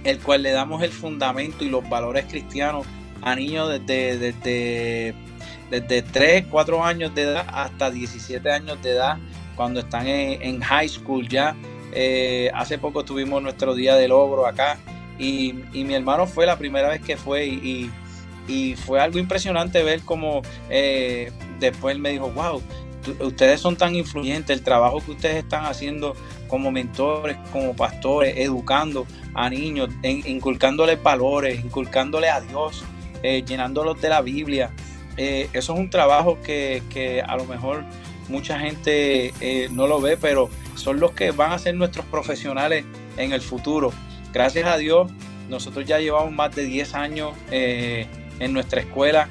el 0.04 0.18
cual 0.20 0.42
le 0.42 0.50
damos 0.52 0.82
el 0.82 0.92
fundamento 0.92 1.62
y 1.62 1.68
los 1.68 1.86
valores 1.88 2.24
cristianos 2.24 2.86
a 3.20 3.34
niños 3.34 3.68
desde, 3.68 4.18
desde, 4.18 5.14
desde 5.70 6.02
3, 6.02 6.46
4 6.50 6.84
años 6.84 7.14
de 7.14 7.22
edad 7.22 7.46
hasta 7.52 7.90
17 7.90 8.50
años 8.50 8.82
de 8.82 8.92
edad, 8.92 9.18
cuando 9.56 9.80
están 9.80 10.06
en, 10.06 10.60
high 10.60 10.88
school 10.88 11.28
ya. 11.28 11.54
hace 12.54 12.78
poco 12.78 13.04
tuvimos 13.04 13.42
nuestro 13.42 13.74
día 13.74 13.94
de 13.96 14.08
logro 14.08 14.46
acá 14.46 14.78
y, 15.20 15.84
mi 15.84 15.94
hermano 15.94 16.26
fue 16.26 16.46
la 16.46 16.56
primera 16.56 16.88
vez 16.88 17.02
que 17.02 17.16
fue 17.16 17.46
y 17.46 17.90
y 18.50 18.74
fue 18.74 19.00
algo 19.00 19.18
impresionante 19.18 19.82
ver 19.82 20.00
cómo 20.02 20.42
eh, 20.68 21.30
después 21.58 21.94
él 21.94 22.00
me 22.00 22.10
dijo, 22.10 22.30
wow, 22.30 22.60
ustedes 23.20 23.60
son 23.60 23.76
tan 23.76 23.94
influyentes, 23.94 24.56
el 24.56 24.64
trabajo 24.64 25.00
que 25.04 25.12
ustedes 25.12 25.36
están 25.36 25.64
haciendo 25.66 26.16
como 26.48 26.70
mentores, 26.72 27.36
como 27.52 27.74
pastores, 27.74 28.36
educando 28.36 29.06
a 29.34 29.48
niños, 29.48 29.90
inculcándoles 30.02 31.00
valores, 31.02 31.64
inculcándoles 31.64 32.30
a 32.30 32.40
Dios, 32.40 32.84
eh, 33.22 33.44
llenándolos 33.46 34.00
de 34.00 34.08
la 34.08 34.20
Biblia. 34.20 34.70
Eh, 35.16 35.48
eso 35.52 35.74
es 35.74 35.78
un 35.78 35.90
trabajo 35.90 36.38
que, 36.42 36.82
que, 36.90 37.22
a 37.22 37.36
lo 37.36 37.44
mejor 37.44 37.84
mucha 38.28 38.58
gente 38.58 39.32
no 39.70 39.86
lo 39.86 40.00
ve, 40.00 40.16
pero 40.16 40.50
son 40.74 40.98
los 40.98 41.12
que 41.12 41.30
van 41.30 41.52
a 41.52 41.58
ser 41.58 41.74
nuestros 41.74 42.06
profesionales 42.06 42.84
en 43.16 43.32
el 43.32 43.40
futuro. 43.40 43.92
Gracias 44.32 44.66
a 44.66 44.76
Dios, 44.76 45.10
nosotros 45.48 45.86
ya 45.86 45.98
llevamos 45.98 46.32
más 46.32 46.54
de 46.54 46.64
10 46.64 46.94
años 46.94 47.34
en 47.50 48.52
nuestra 48.52 48.80
escuela 48.80 49.28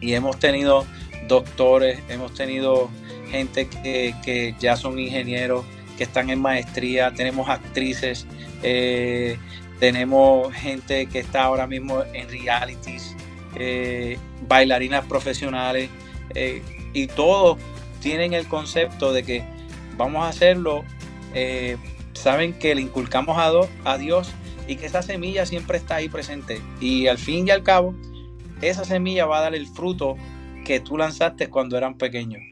y 0.00 0.14
hemos 0.14 0.38
tenido 0.38 0.84
doctores, 1.28 2.00
hemos 2.08 2.34
tenido 2.34 2.90
gente 3.30 3.68
que, 3.68 4.54
ya 4.58 4.76
son 4.76 4.98
ingenieros, 4.98 5.64
que 5.96 6.04
están 6.04 6.28
en 6.28 6.40
maestría, 6.40 7.12
tenemos 7.14 7.48
actrices, 7.48 8.26
eh, 8.62 9.38
tenemos 9.80 10.52
gente 10.52 11.06
que 11.06 11.20
está 11.20 11.44
ahora 11.44 11.66
mismo 11.66 12.02
en 12.12 12.28
realities, 12.28 13.16
eh, 13.56 14.18
bailarinas 14.46 15.06
profesionales, 15.06 15.88
eh, 16.34 16.62
y 16.92 17.06
todos 17.06 17.58
tienen 18.00 18.34
el 18.34 18.46
concepto 18.46 19.12
de 19.12 19.22
que 19.22 19.44
vamos 19.96 20.24
a 20.24 20.28
hacerlo, 20.28 20.84
saben 22.22 22.52
que 22.52 22.74
le 22.74 22.82
inculcamos 22.82 23.36
a, 23.36 23.50
a 23.84 23.98
Dios 23.98 24.32
y 24.68 24.76
que 24.76 24.86
esa 24.86 25.02
semilla 25.02 25.44
siempre 25.44 25.76
está 25.76 25.96
ahí 25.96 26.08
presente. 26.08 26.62
Y 26.80 27.08
al 27.08 27.18
fin 27.18 27.48
y 27.48 27.50
al 27.50 27.64
cabo, 27.64 27.94
esa 28.60 28.84
semilla 28.84 29.26
va 29.26 29.38
a 29.38 29.42
dar 29.42 29.54
el 29.56 29.66
fruto 29.66 30.16
que 30.64 30.78
tú 30.78 30.96
lanzaste 30.96 31.50
cuando 31.50 31.76
eran 31.76 31.98
pequeños. 31.98 32.51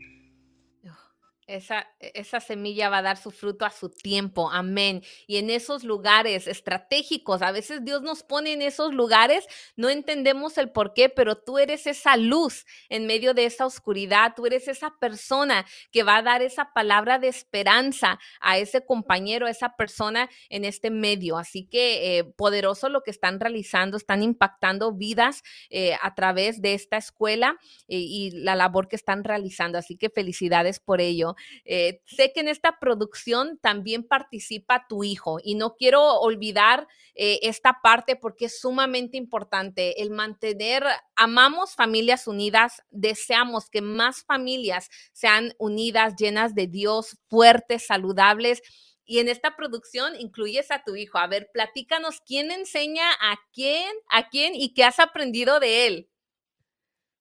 Esa, 1.50 1.88
esa, 1.98 2.38
semilla 2.38 2.88
va 2.90 2.98
a 2.98 3.02
dar 3.02 3.16
su 3.16 3.32
fruto 3.32 3.64
a 3.64 3.70
su 3.70 3.90
tiempo, 3.90 4.50
amén. 4.52 5.02
Y 5.26 5.38
en 5.38 5.50
esos 5.50 5.82
lugares 5.82 6.46
estratégicos, 6.46 7.42
a 7.42 7.50
veces 7.50 7.84
Dios 7.84 8.02
nos 8.02 8.22
pone 8.22 8.52
en 8.52 8.62
esos 8.62 8.94
lugares, 8.94 9.46
no 9.74 9.90
entendemos 9.90 10.58
el 10.58 10.70
por 10.70 10.94
qué, 10.94 11.08
pero 11.08 11.36
tú 11.36 11.58
eres 11.58 11.88
esa 11.88 12.16
luz 12.16 12.66
en 12.88 13.06
medio 13.08 13.34
de 13.34 13.46
esa 13.46 13.66
oscuridad, 13.66 14.34
tú 14.36 14.46
eres 14.46 14.68
esa 14.68 14.94
persona 15.00 15.66
que 15.90 16.04
va 16.04 16.18
a 16.18 16.22
dar 16.22 16.40
esa 16.40 16.72
palabra 16.72 17.18
de 17.18 17.26
esperanza 17.26 18.20
a 18.40 18.58
ese 18.58 18.86
compañero, 18.86 19.46
a 19.46 19.50
esa 19.50 19.74
persona 19.74 20.30
en 20.50 20.64
este 20.64 20.90
medio. 20.90 21.36
Así 21.36 21.66
que 21.66 22.18
eh, 22.18 22.24
poderoso 22.24 22.88
lo 22.88 23.02
que 23.02 23.10
están 23.10 23.40
realizando, 23.40 23.96
están 23.96 24.22
impactando 24.22 24.92
vidas 24.92 25.42
eh, 25.70 25.96
a 26.00 26.14
través 26.14 26.62
de 26.62 26.74
esta 26.74 26.96
escuela 26.96 27.58
eh, 27.88 27.96
y 27.98 28.30
la 28.30 28.54
labor 28.54 28.86
que 28.86 28.94
están 28.94 29.24
realizando. 29.24 29.78
Así 29.78 29.96
que 29.96 30.10
felicidades 30.10 30.78
por 30.78 31.00
ello. 31.00 31.34
Eh, 31.64 32.00
sé 32.04 32.32
que 32.32 32.40
en 32.40 32.48
esta 32.48 32.78
producción 32.78 33.58
también 33.60 34.04
participa 34.04 34.86
tu 34.88 35.04
hijo 35.04 35.38
y 35.42 35.54
no 35.54 35.74
quiero 35.76 36.20
olvidar 36.20 36.86
eh, 37.14 37.40
esta 37.42 37.80
parte 37.82 38.16
porque 38.16 38.46
es 38.46 38.60
sumamente 38.60 39.16
importante 39.16 40.02
el 40.02 40.10
mantener, 40.10 40.84
amamos 41.16 41.74
familias 41.74 42.26
unidas, 42.26 42.82
deseamos 42.90 43.68
que 43.68 43.82
más 43.82 44.22
familias 44.24 44.88
sean 45.12 45.54
unidas, 45.58 46.14
llenas 46.16 46.54
de 46.54 46.66
Dios, 46.66 47.18
fuertes, 47.28 47.86
saludables. 47.86 48.62
Y 49.04 49.18
en 49.18 49.28
esta 49.28 49.56
producción 49.56 50.14
incluyes 50.20 50.70
a 50.70 50.84
tu 50.84 50.94
hijo. 50.94 51.18
A 51.18 51.26
ver, 51.26 51.50
platícanos 51.52 52.20
quién 52.24 52.52
enseña 52.52 53.10
a 53.20 53.40
quién, 53.52 53.92
a 54.08 54.28
quién 54.28 54.54
y 54.54 54.72
qué 54.72 54.84
has 54.84 55.00
aprendido 55.00 55.58
de 55.58 55.86
él. 55.88 56.10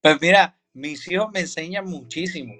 Pues 0.01 0.21
mira, 0.21 0.57
mis 0.73 1.09
hijos 1.11 1.29
me 1.33 1.41
enseñan 1.41 1.85
muchísimo. 1.85 2.53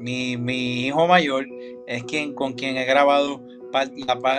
Mi, 0.00 0.36
mi 0.36 0.86
hijo 0.86 1.06
mayor 1.06 1.46
es 1.86 2.02
quien 2.04 2.34
con 2.34 2.54
quien 2.54 2.76
he 2.76 2.84
grabado 2.84 3.40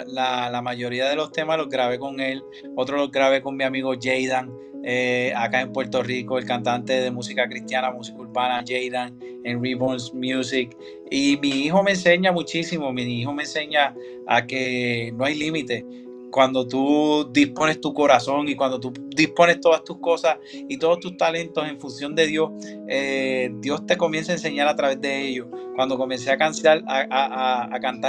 la, 0.07 0.49
la, 0.49 0.61
mayoría 0.61 1.07
de 1.09 1.15
los 1.15 1.31
temas 1.31 1.57
los 1.57 1.69
grabé 1.69 1.97
con 1.99 2.19
él, 2.19 2.43
otros 2.75 2.99
los 2.99 3.11
grabé 3.11 3.41
con 3.41 3.55
mi 3.55 3.63
amigo 3.63 3.93
Jaydan, 3.99 4.51
eh, 4.83 5.31
acá 5.35 5.61
en 5.61 5.71
Puerto 5.71 6.03
Rico, 6.03 6.37
el 6.37 6.45
cantante 6.45 6.93
de 6.93 7.11
música 7.11 7.47
cristiana, 7.47 7.91
música 7.91 8.17
urbana, 8.19 8.63
Jaydan, 8.67 9.17
en 9.43 9.63
Reborn's 9.63 10.13
Music. 10.13 10.75
Y 11.09 11.37
mi 11.37 11.49
hijo 11.65 11.83
me 11.83 11.91
enseña 11.91 12.31
muchísimo, 12.31 12.91
mi 12.91 13.03
hijo 13.03 13.33
me 13.33 13.43
enseña 13.43 13.95
a 14.27 14.45
que 14.45 15.13
no 15.15 15.25
hay 15.25 15.35
límite 15.35 15.85
cuando 16.31 16.67
tú 16.67 17.29
dispones 17.31 17.79
tu 17.81 17.93
corazón 17.93 18.47
y 18.47 18.55
cuando 18.55 18.79
tú 18.79 18.93
dispones 19.09 19.59
todas 19.59 19.83
tus 19.83 19.99
cosas 19.99 20.37
y 20.51 20.77
todos 20.77 20.99
tus 20.99 21.17
talentos 21.17 21.67
en 21.67 21.79
función 21.79 22.15
de 22.15 22.27
Dios, 22.27 22.51
eh, 22.87 23.51
Dios 23.59 23.85
te 23.85 23.97
comienza 23.97 24.31
a 24.31 24.35
enseñar 24.35 24.67
a 24.67 24.75
través 24.75 24.99
de 25.01 25.27
ellos. 25.27 25.47
Cuando 25.75 25.97
comencé 25.97 26.31
a, 26.31 26.37
cantar, 26.37 26.83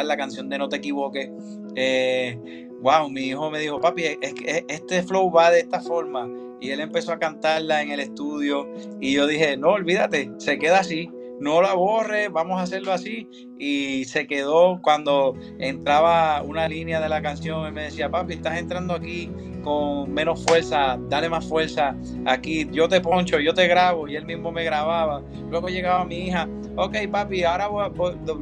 la 0.04 0.16
canción 0.16 0.48
de 0.48 0.58
No 0.58 0.68
te 0.68 0.76
equivoques, 0.76 1.30
eh, 1.74 2.68
wow, 2.80 3.10
mi 3.10 3.22
hijo 3.22 3.50
me 3.50 3.58
dijo, 3.58 3.80
papi, 3.80 4.04
es 4.20 4.34
que 4.34 4.64
este 4.68 5.02
flow 5.02 5.30
va 5.30 5.50
de 5.50 5.60
esta 5.60 5.80
forma. 5.80 6.30
Y 6.60 6.70
él 6.70 6.80
empezó 6.80 7.12
a 7.12 7.18
cantarla 7.18 7.82
en 7.82 7.90
el 7.90 7.98
estudio 7.98 8.68
y 9.00 9.12
yo 9.12 9.26
dije, 9.26 9.56
no, 9.56 9.70
olvídate, 9.70 10.30
se 10.38 10.58
queda 10.58 10.78
así 10.78 11.10
no 11.42 11.60
la 11.60 11.74
borre, 11.74 12.28
vamos 12.28 12.60
a 12.60 12.62
hacerlo 12.62 12.92
así. 12.92 13.28
Y 13.58 14.04
se 14.04 14.26
quedó 14.26 14.80
cuando 14.80 15.34
entraba 15.58 16.42
una 16.42 16.68
línea 16.68 17.00
de 17.00 17.08
la 17.08 17.20
canción, 17.20 17.66
él 17.66 17.72
me 17.72 17.82
decía, 17.82 18.08
papi, 18.10 18.34
estás 18.34 18.58
entrando 18.58 18.94
aquí 18.94 19.30
con 19.62 20.12
menos 20.12 20.44
fuerza, 20.44 20.98
dale 21.08 21.28
más 21.28 21.46
fuerza 21.46 21.96
aquí, 22.26 22.68
yo 22.72 22.88
te 22.88 23.00
poncho, 23.00 23.38
yo 23.38 23.54
te 23.54 23.68
grabo, 23.68 24.08
y 24.08 24.16
él 24.16 24.24
mismo 24.24 24.52
me 24.52 24.64
grababa. 24.64 25.22
Luego 25.50 25.68
llegaba 25.68 26.04
mi 26.04 26.26
hija, 26.26 26.48
ok 26.76 26.96
papi, 27.10 27.44
ahora 27.44 27.68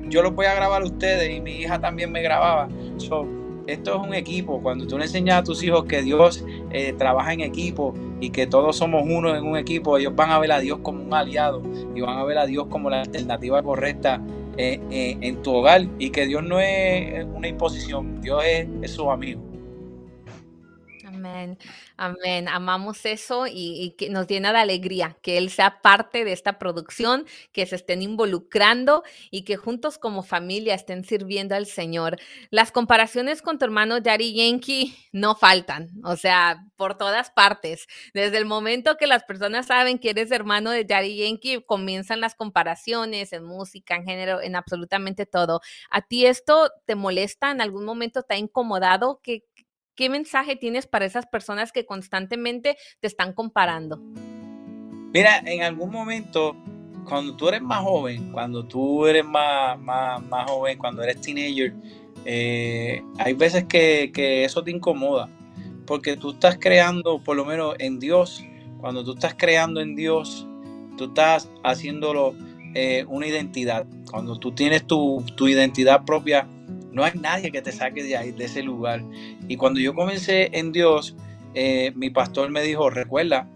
yo 0.09 0.23
lo 0.23 0.31
voy 0.33 0.47
a 0.47 0.55
grabar 0.55 0.83
a 0.83 0.85
ustedes, 0.85 1.35
y 1.35 1.41
mi 1.41 1.53
hija 1.53 1.81
también 1.81 2.13
me 2.13 2.23
grababa 2.23 2.69
esto 3.73 3.95
es 3.95 4.09
un 4.09 4.15
equipo. 4.15 4.61
Cuando 4.61 4.87
tú 4.87 4.99
le 4.99 5.05
enseñas 5.05 5.39
a 5.39 5.43
tus 5.45 5.63
hijos 5.63 5.85
que 5.85 6.03
Dios 6.03 6.45
eh, 6.71 6.93
trabaja 6.95 7.33
en 7.33 7.41
equipo 7.41 7.95
y 8.21 8.31
que 8.31 8.47
todos 8.47 8.77
somos 8.77 9.05
uno 9.07 9.35
en 9.35 9.45
un 9.45 9.57
equipo, 9.57 9.97
ellos 9.99 10.15
van 10.15 10.31
a 10.31 10.39
ver 10.39 10.53
a 10.53 10.61
Dios 10.61 10.79
como 10.83 11.03
un 11.03 11.15
aliado 11.15 11.63
y 11.95 12.01
van 12.01 12.19
a 12.19 12.25
ver 12.25 12.39
a 12.39 12.47
Dios 12.47 12.67
como 12.69 12.91
la 12.91 13.01
alternativa 13.01 13.63
correcta 13.63 14.23
eh, 14.57 14.81
eh, 14.91 15.17
en 15.21 15.43
tu 15.43 15.55
hogar 15.55 15.87
y 15.99 16.11
que 16.11 16.27
Dios 16.27 16.45
no 16.45 16.61
es 16.61 17.25
una 17.35 17.49
imposición, 17.49 18.21
Dios 18.21 18.43
es 18.45 18.91
su 18.91 19.11
amigo. 19.11 19.50
Amén. 21.97 22.49
Amamos 22.49 23.05
eso 23.05 23.47
y, 23.47 23.95
que 23.99 24.11
nos 24.11 24.27
llena 24.27 24.53
de 24.53 24.59
alegría 24.59 25.17
que 25.23 25.39
Él 25.39 25.51
sea 25.51 25.81
parte 25.83 26.25
de 26.25 26.33
esta 26.33 26.59
producción, 26.59 27.27
que 27.53 27.67
se 27.67 27.77
estén 27.77 28.03
involucrando 28.03 29.03
y 29.31 29.45
que 29.45 29.57
juntos 29.57 29.99
como 29.99 30.23
familia 30.23 30.75
estén 30.75 31.05
sirviendo 31.05 31.55
al 31.55 31.67
Señor. 31.67 32.19
Las 32.51 32.73
comparaciones 32.73 33.43
con 33.43 33.59
tu 33.59 33.65
hermano 33.65 33.99
Yari 33.99 34.35
Yankee 34.35 34.97
no 35.13 35.35
faltan, 35.35 35.91
o 36.05 36.17
sea, 36.17 36.65
por 36.77 36.97
todas 36.97 37.31
partes. 37.31 37.87
Desde 38.15 38.39
el 38.39 38.47
momento 38.47 38.97
que 38.97 39.07
las 39.07 39.25
personas 39.25 39.67
saben 39.67 39.99
que 39.99 40.11
eres 40.11 40.31
hermano 40.31 40.71
de 40.71 40.87
Yari 40.87 41.17
Yankee, 41.17 41.63
comienzan 41.65 42.21
las 42.21 42.35
comparaciones 42.35 43.33
en 43.33 43.45
música, 43.45 43.97
en 43.97 44.05
género, 44.05 44.41
en 44.41 44.57
absolutamente 44.57 45.27
todo. 45.27 45.61
¿A 45.91 46.03
ti 46.03 46.27
esto 46.27 46.71
te 46.87 46.95
molesta? 46.95 47.51
¿En 47.51 47.61
algún 47.61 47.85
momento 47.85 48.23
te 48.23 48.35
ha 48.35 48.39
incomodado? 48.39 49.21
que 49.23 49.45
¿Qué 50.01 50.09
mensaje 50.09 50.57
tienes 50.57 50.87
para 50.87 51.05
esas 51.05 51.27
personas 51.27 51.73
que 51.73 51.85
constantemente 51.85 52.79
te 53.01 53.07
están 53.07 53.35
comparando? 53.35 53.99
Mira, 55.13 55.43
en 55.45 55.63
algún 55.63 55.91
momento, 55.91 56.57
cuando 57.07 57.37
tú 57.37 57.51
eres 57.51 57.61
más 57.61 57.83
joven, 57.83 58.33
cuando 58.33 58.65
tú 58.65 59.05
eres 59.05 59.27
más, 59.27 59.79
más, 59.79 60.23
más 60.23 60.51
joven, 60.51 60.79
cuando 60.79 61.03
eres 61.03 61.21
teenager, 61.21 61.75
eh, 62.25 63.03
hay 63.19 63.35
veces 63.35 63.65
que, 63.65 64.11
que 64.11 64.45
eso 64.45 64.65
te 64.65 64.71
incomoda, 64.71 65.29
porque 65.85 66.17
tú 66.17 66.31
estás 66.31 66.57
creando, 66.59 67.23
por 67.23 67.37
lo 67.37 67.45
menos 67.45 67.75
en 67.79 68.01
Dios, 68.01 68.43
cuando 68.81 69.05
tú 69.05 69.13
estás 69.13 69.35
creando 69.37 69.83
en 69.83 69.97
Dios, 69.97 70.47
tú 70.97 71.09
estás 71.09 71.51
haciéndolo 71.63 72.35
eh, 72.73 73.05
una 73.07 73.27
identidad. 73.27 73.85
Cuando 74.11 74.39
tú 74.39 74.53
tienes 74.53 74.87
tu, 74.87 75.23
tu 75.37 75.47
identidad 75.47 76.07
propia, 76.07 76.49
no 76.93 77.05
hay 77.05 77.13
nadie 77.21 77.51
que 77.53 77.63
te 77.63 77.73
saque 77.73 78.03
de 78.03 78.17
ahí, 78.17 78.33
de 78.33 78.45
ese 78.45 78.63
lugar. 78.63 79.03
Y 79.51 79.57
cuando 79.57 79.81
yo 79.81 79.95
comencé 79.97 80.57
en 80.57 80.71
Dios, 80.71 81.17
eh, 81.55 81.93
mi 81.97 82.09
pastor 82.09 82.51
me 82.51 82.63
dijo, 82.63 82.89
recuerda 82.89 83.49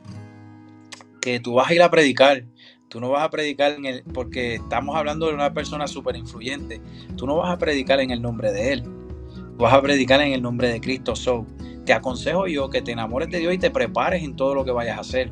que 1.20 1.38
tú 1.38 1.54
vas 1.54 1.70
a 1.70 1.74
ir 1.74 1.82
a 1.82 1.90
predicar. 1.92 2.46
Tú 2.88 3.00
no 3.00 3.10
vas 3.10 3.22
a 3.22 3.30
predicar 3.30 3.74
en 3.74 3.84
el, 3.84 4.02
porque 4.02 4.56
estamos 4.56 4.96
hablando 4.96 5.28
de 5.28 5.34
una 5.34 5.54
persona 5.54 5.86
súper 5.86 6.16
influyente. 6.16 6.80
Tú 7.14 7.28
no 7.28 7.36
vas 7.36 7.52
a 7.52 7.58
predicar 7.58 8.00
en 8.00 8.10
el 8.10 8.20
nombre 8.20 8.50
de 8.50 8.72
Él. 8.72 8.82
vas 9.56 9.72
a 9.72 9.80
predicar 9.80 10.20
en 10.20 10.32
el 10.32 10.42
nombre 10.42 10.68
de 10.68 10.80
Cristo. 10.80 11.14
So, 11.14 11.46
te 11.86 11.92
aconsejo 11.92 12.48
yo 12.48 12.70
que 12.70 12.82
te 12.82 12.90
enamores 12.90 13.30
de 13.30 13.38
Dios 13.38 13.54
y 13.54 13.58
te 13.58 13.70
prepares 13.70 14.24
en 14.24 14.34
todo 14.34 14.52
lo 14.56 14.64
que 14.64 14.72
vayas 14.72 14.98
a 14.98 15.02
hacer. 15.02 15.30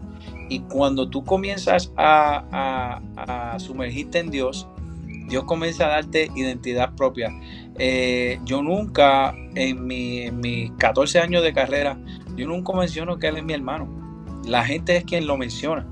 Y 0.49 0.61
cuando 0.61 1.09
tú 1.09 1.25
comienzas 1.25 1.93
a, 1.97 3.01
a 3.17 3.59
sumergirte 3.59 4.21
en 4.21 4.31
Dios, 4.31 4.69
Dios 5.29 5.43
comienza 5.45 5.87
a 5.87 5.89
darte 5.89 6.31
identidad 6.37 6.95
propia. 6.95 7.33
Eh, 7.79 8.39
yo 8.45 8.63
nunca, 8.63 9.35
en, 9.55 9.87
mis 9.87 10.71
14 10.79 11.21
años 11.21 11.43
de 11.43 11.53
carrera, 11.53 11.99
yo 12.37 12.47
nunca 12.47 12.73
menciono 12.73 13.19
que 13.19 13.29
él 13.29 13.39
es 13.39 13.45
mi 13.45 13.55
hermano. 13.55 13.89
La 14.47 14.65
gente 14.65 14.97
es 14.97 15.05
quien 15.05 15.27
lo 15.27 15.37
menciona. 15.37 15.87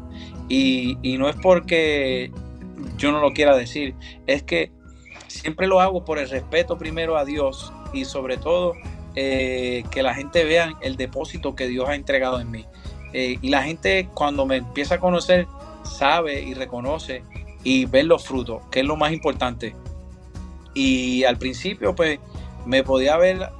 Y, 0.48 0.96
no 1.18 1.28
es 1.28 1.36
porque 1.36 2.32
yo 2.96 3.12
no 3.12 3.20
lo 3.20 3.32
quiera 3.32 3.56
decir, 3.56 3.94
es 4.26 4.42
que 4.42 4.72
siempre 5.28 5.68
lo 5.68 5.80
hago 5.80 6.04
por 6.04 6.18
el 6.18 6.28
respeto 6.28 6.76
primero 6.76 7.16
a 7.16 7.24
Dios 7.24 7.72
y 7.92 8.04
sobre 8.04 8.36
todo 8.36 8.74
eh, 9.14 9.84
que 9.92 10.02
la 10.02 10.14
gente 10.14 10.44
vea 10.44 10.74
el 10.80 10.96
depósito 10.96 11.54
que 11.54 11.68
Dios 11.68 11.88
ha 11.88 11.94
entregado 11.94 12.40
en 12.40 12.50
mí. 12.50 12.66
Eh, 13.12 13.38
y 13.40 13.48
la 13.48 13.62
gente 13.62 14.08
cuando 14.12 14.44
me 14.44 14.56
empieza 14.56 14.96
a 14.96 15.00
conocer 15.00 15.46
sabe 15.84 16.42
y 16.42 16.54
reconoce 16.54 17.22
y 17.62 17.84
ver 17.84 18.06
los 18.06 18.24
frutos, 18.26 18.62
que 18.70 18.80
es 18.80 18.86
lo 18.86 18.96
más 18.96 19.12
importante. 19.12 19.74
Y 20.74 21.24
al 21.24 21.36
principio, 21.36 21.94
pues, 21.94 22.18
me 22.66 22.82
podía 22.84 23.14
haber 23.14 23.50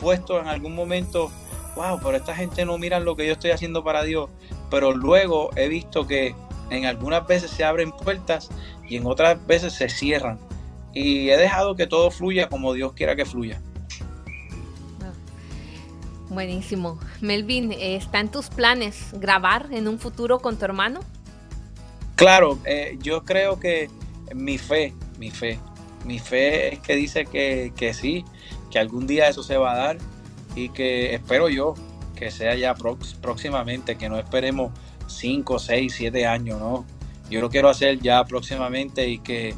puesto 0.00 0.40
en 0.40 0.48
algún 0.48 0.74
momento, 0.74 1.30
wow, 1.74 1.98
pero 2.02 2.16
esta 2.16 2.34
gente 2.34 2.64
no 2.64 2.78
mira 2.78 3.00
lo 3.00 3.16
que 3.16 3.26
yo 3.26 3.32
estoy 3.32 3.50
haciendo 3.50 3.82
para 3.82 4.02
Dios. 4.02 4.30
Pero 4.70 4.92
luego 4.92 5.50
he 5.56 5.68
visto 5.68 6.06
que 6.06 6.34
en 6.70 6.86
algunas 6.86 7.26
veces 7.26 7.50
se 7.50 7.64
abren 7.64 7.92
puertas 7.92 8.50
y 8.88 8.96
en 8.96 9.06
otras 9.06 9.44
veces 9.46 9.72
se 9.72 9.88
cierran. 9.88 10.38
Y 10.92 11.30
he 11.30 11.36
dejado 11.36 11.76
que 11.76 11.86
todo 11.86 12.10
fluya 12.10 12.48
como 12.48 12.72
Dios 12.72 12.92
quiera 12.94 13.16
que 13.16 13.24
fluya. 13.24 13.60
Buenísimo. 16.28 16.98
Melvin, 17.20 17.72
¿está 17.72 18.20
en 18.20 18.30
tus 18.30 18.48
planes 18.48 19.10
grabar 19.12 19.68
en 19.70 19.86
un 19.86 19.98
futuro 19.98 20.40
con 20.40 20.58
tu 20.58 20.64
hermano? 20.64 21.00
Claro, 22.16 22.58
eh, 22.64 22.98
yo 23.00 23.24
creo 23.24 23.60
que 23.60 23.88
mi 24.34 24.58
fe, 24.58 24.92
mi 25.18 25.30
fe, 25.30 25.60
mi 26.06 26.18
fe 26.18 26.74
es 26.74 26.80
que 26.80 26.96
dice 26.96 27.26
que, 27.26 27.94
sí, 27.94 28.24
que 28.70 28.78
algún 28.78 29.06
día 29.06 29.28
eso 29.28 29.42
se 29.42 29.56
va 29.56 29.72
a 29.72 29.76
dar 29.76 29.98
y 30.54 30.70
que 30.70 31.14
espero 31.14 31.48
yo 31.48 31.74
que 32.14 32.30
sea 32.30 32.54
ya 32.54 32.74
próximamente, 33.20 33.96
que 33.96 34.08
no 34.08 34.18
esperemos 34.18 34.72
5, 35.06 35.58
6, 35.58 35.92
7 35.94 36.26
años, 36.26 36.58
¿no? 36.58 36.86
Yo 37.28 37.40
lo 37.40 37.50
quiero 37.50 37.68
hacer 37.68 38.00
ya 38.00 38.24
próximamente 38.24 39.08
y 39.08 39.18
que 39.18 39.54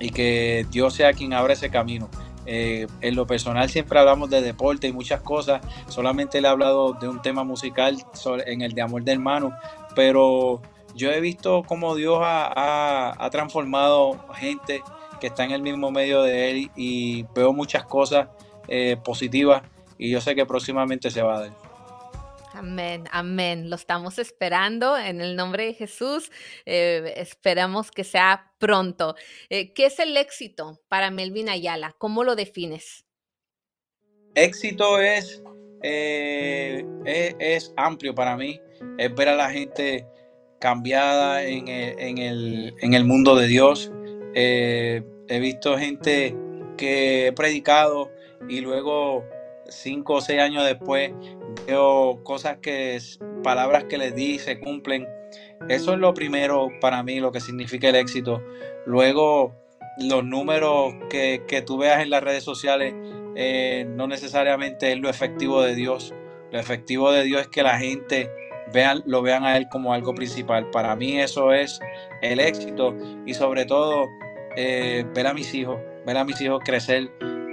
y 0.00 0.10
que 0.10 0.66
Dios 0.70 0.94
sea 0.94 1.12
quien 1.12 1.32
abra 1.32 1.52
ese 1.52 1.70
camino. 1.70 2.08
Eh, 2.46 2.86
en 3.02 3.14
lo 3.14 3.26
personal 3.26 3.68
siempre 3.68 3.98
hablamos 3.98 4.30
de 4.30 4.40
deporte 4.40 4.88
y 4.88 4.92
muchas 4.92 5.20
cosas, 5.20 5.60
solamente 5.88 6.40
le 6.40 6.48
he 6.48 6.50
hablado 6.50 6.94
de 6.94 7.06
un 7.06 7.20
tema 7.20 7.44
musical 7.44 7.98
en 8.46 8.62
el 8.62 8.72
de 8.72 8.80
amor 8.80 9.02
de 9.02 9.12
hermano, 9.12 9.52
pero 9.94 10.62
yo 10.94 11.10
he 11.10 11.20
visto 11.20 11.62
cómo 11.66 11.94
Dios 11.94 12.18
ha, 12.22 13.28
transformado 13.30 14.18
gente 14.34 14.82
que 15.18 15.28
está 15.28 15.44
en 15.44 15.52
el 15.52 15.62
mismo 15.62 15.90
medio 15.90 16.22
de 16.22 16.50
él 16.50 16.70
y 16.76 17.24
veo 17.34 17.52
muchas 17.52 17.84
cosas 17.84 18.28
eh, 18.68 18.96
positivas 19.04 19.62
y 19.98 20.10
yo 20.10 20.20
sé 20.20 20.34
que 20.34 20.46
próximamente 20.46 21.10
se 21.10 21.22
va 21.22 21.36
a 21.36 21.40
dar. 21.40 21.68
Amén, 22.58 23.04
amén. 23.12 23.70
Lo 23.70 23.76
estamos 23.76 24.18
esperando 24.18 24.96
en 24.98 25.20
el 25.20 25.36
nombre 25.36 25.66
de 25.66 25.74
Jesús. 25.74 26.32
Eh, 26.66 27.14
esperamos 27.16 27.90
que 27.90 28.04
sea 28.04 28.52
pronto. 28.58 29.14
Eh, 29.48 29.72
¿Qué 29.74 29.86
es 29.86 29.98
el 30.00 30.16
éxito 30.16 30.80
para 30.88 31.10
Melvin 31.10 31.48
Ayala? 31.48 31.94
¿Cómo 31.98 32.24
lo 32.24 32.34
defines? 32.34 33.04
Éxito 34.34 35.00
es, 35.00 35.40
eh, 35.82 36.84
es, 37.04 37.72
amplio 37.76 38.14
para 38.14 38.36
mí. 38.36 38.60
Es 38.98 39.14
ver 39.14 39.28
a 39.28 39.36
la 39.36 39.50
gente 39.50 40.06
cambiada 40.58 41.44
en 41.44 41.68
el, 41.68 42.74
en 42.80 42.94
el 42.94 43.04
mundo 43.04 43.36
de 43.36 43.46
Dios. 43.46 43.92
He 44.38 45.40
visto 45.40 45.76
gente 45.76 46.34
que 46.76 47.26
he 47.26 47.32
predicado 47.32 48.10
y 48.48 48.60
luego 48.60 49.24
cinco 49.68 50.14
o 50.14 50.20
seis 50.20 50.40
años 50.40 50.64
después 50.64 51.12
veo 51.66 52.20
cosas 52.24 52.58
que, 52.58 52.98
palabras 53.42 53.84
que 53.84 53.98
les 53.98 54.14
di 54.14 54.38
se 54.38 54.58
cumplen. 54.58 55.06
Eso 55.68 55.92
es 55.92 55.98
lo 55.98 56.14
primero 56.14 56.68
para 56.80 57.02
mí, 57.02 57.20
lo 57.20 57.32
que 57.32 57.40
significa 57.40 57.88
el 57.88 57.96
éxito. 57.96 58.42
Luego, 58.86 59.54
los 59.98 60.24
números 60.24 60.94
que, 61.10 61.62
tú 61.66 61.78
veas 61.78 62.00
en 62.02 62.10
las 62.10 62.22
redes 62.22 62.44
sociales 62.44 62.94
eh, 63.36 63.86
no 63.88 64.06
necesariamente 64.06 64.92
es 64.92 64.98
lo 64.98 65.10
efectivo 65.10 65.62
de 65.62 65.74
Dios. 65.74 66.14
Lo 66.50 66.58
efectivo 66.58 67.12
de 67.12 67.24
Dios 67.24 67.42
es 67.42 67.48
que 67.48 67.62
la 67.62 67.78
gente 67.78 68.30
vean, 68.72 69.02
lo 69.04 69.20
vean 69.20 69.44
a 69.44 69.56
Él 69.56 69.68
como 69.68 69.92
algo 69.92 70.14
principal. 70.14 70.70
Para 70.70 70.96
mí 70.96 71.20
eso 71.20 71.52
es 71.52 71.80
el 72.22 72.40
éxito 72.40 72.96
y 73.26 73.34
sobre 73.34 73.66
todo 73.66 74.08
eh, 74.60 75.06
ver 75.14 75.28
a 75.28 75.34
mis 75.34 75.54
hijos, 75.54 75.78
ver 76.04 76.16
a 76.16 76.24
mis 76.24 76.40
hijos 76.40 76.60
crecer 76.64 77.12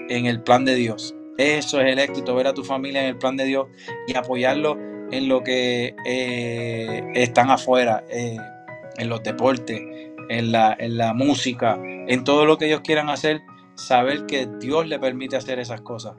en 0.09 0.25
el 0.25 0.41
plan 0.41 0.65
de 0.65 0.73
Dios. 0.73 1.13
Eso 1.37 1.79
es 1.79 1.91
el 1.91 1.99
éxito, 1.99 2.33
ver 2.33 2.47
a 2.47 2.53
tu 2.55 2.63
familia 2.63 3.01
en 3.01 3.09
el 3.09 3.17
plan 3.19 3.37
de 3.37 3.45
Dios 3.45 3.67
y 4.07 4.17
apoyarlo 4.17 4.75
en 5.11 5.27
lo 5.29 5.43
que 5.43 5.95
eh, 6.03 7.03
están 7.13 7.51
afuera, 7.51 8.03
eh, 8.09 8.37
en 8.97 9.07
los 9.07 9.21
deportes, 9.21 9.79
en 10.29 10.51
la, 10.51 10.75
en 10.79 10.97
la 10.97 11.13
música, 11.13 11.79
en 11.79 12.23
todo 12.23 12.47
lo 12.47 12.57
que 12.57 12.65
ellos 12.65 12.81
quieran 12.81 13.09
hacer, 13.09 13.39
saber 13.75 14.25
que 14.25 14.47
Dios 14.59 14.87
le 14.87 14.97
permite 14.97 15.35
hacer 15.35 15.59
esas 15.59 15.81
cosas. 15.81 16.15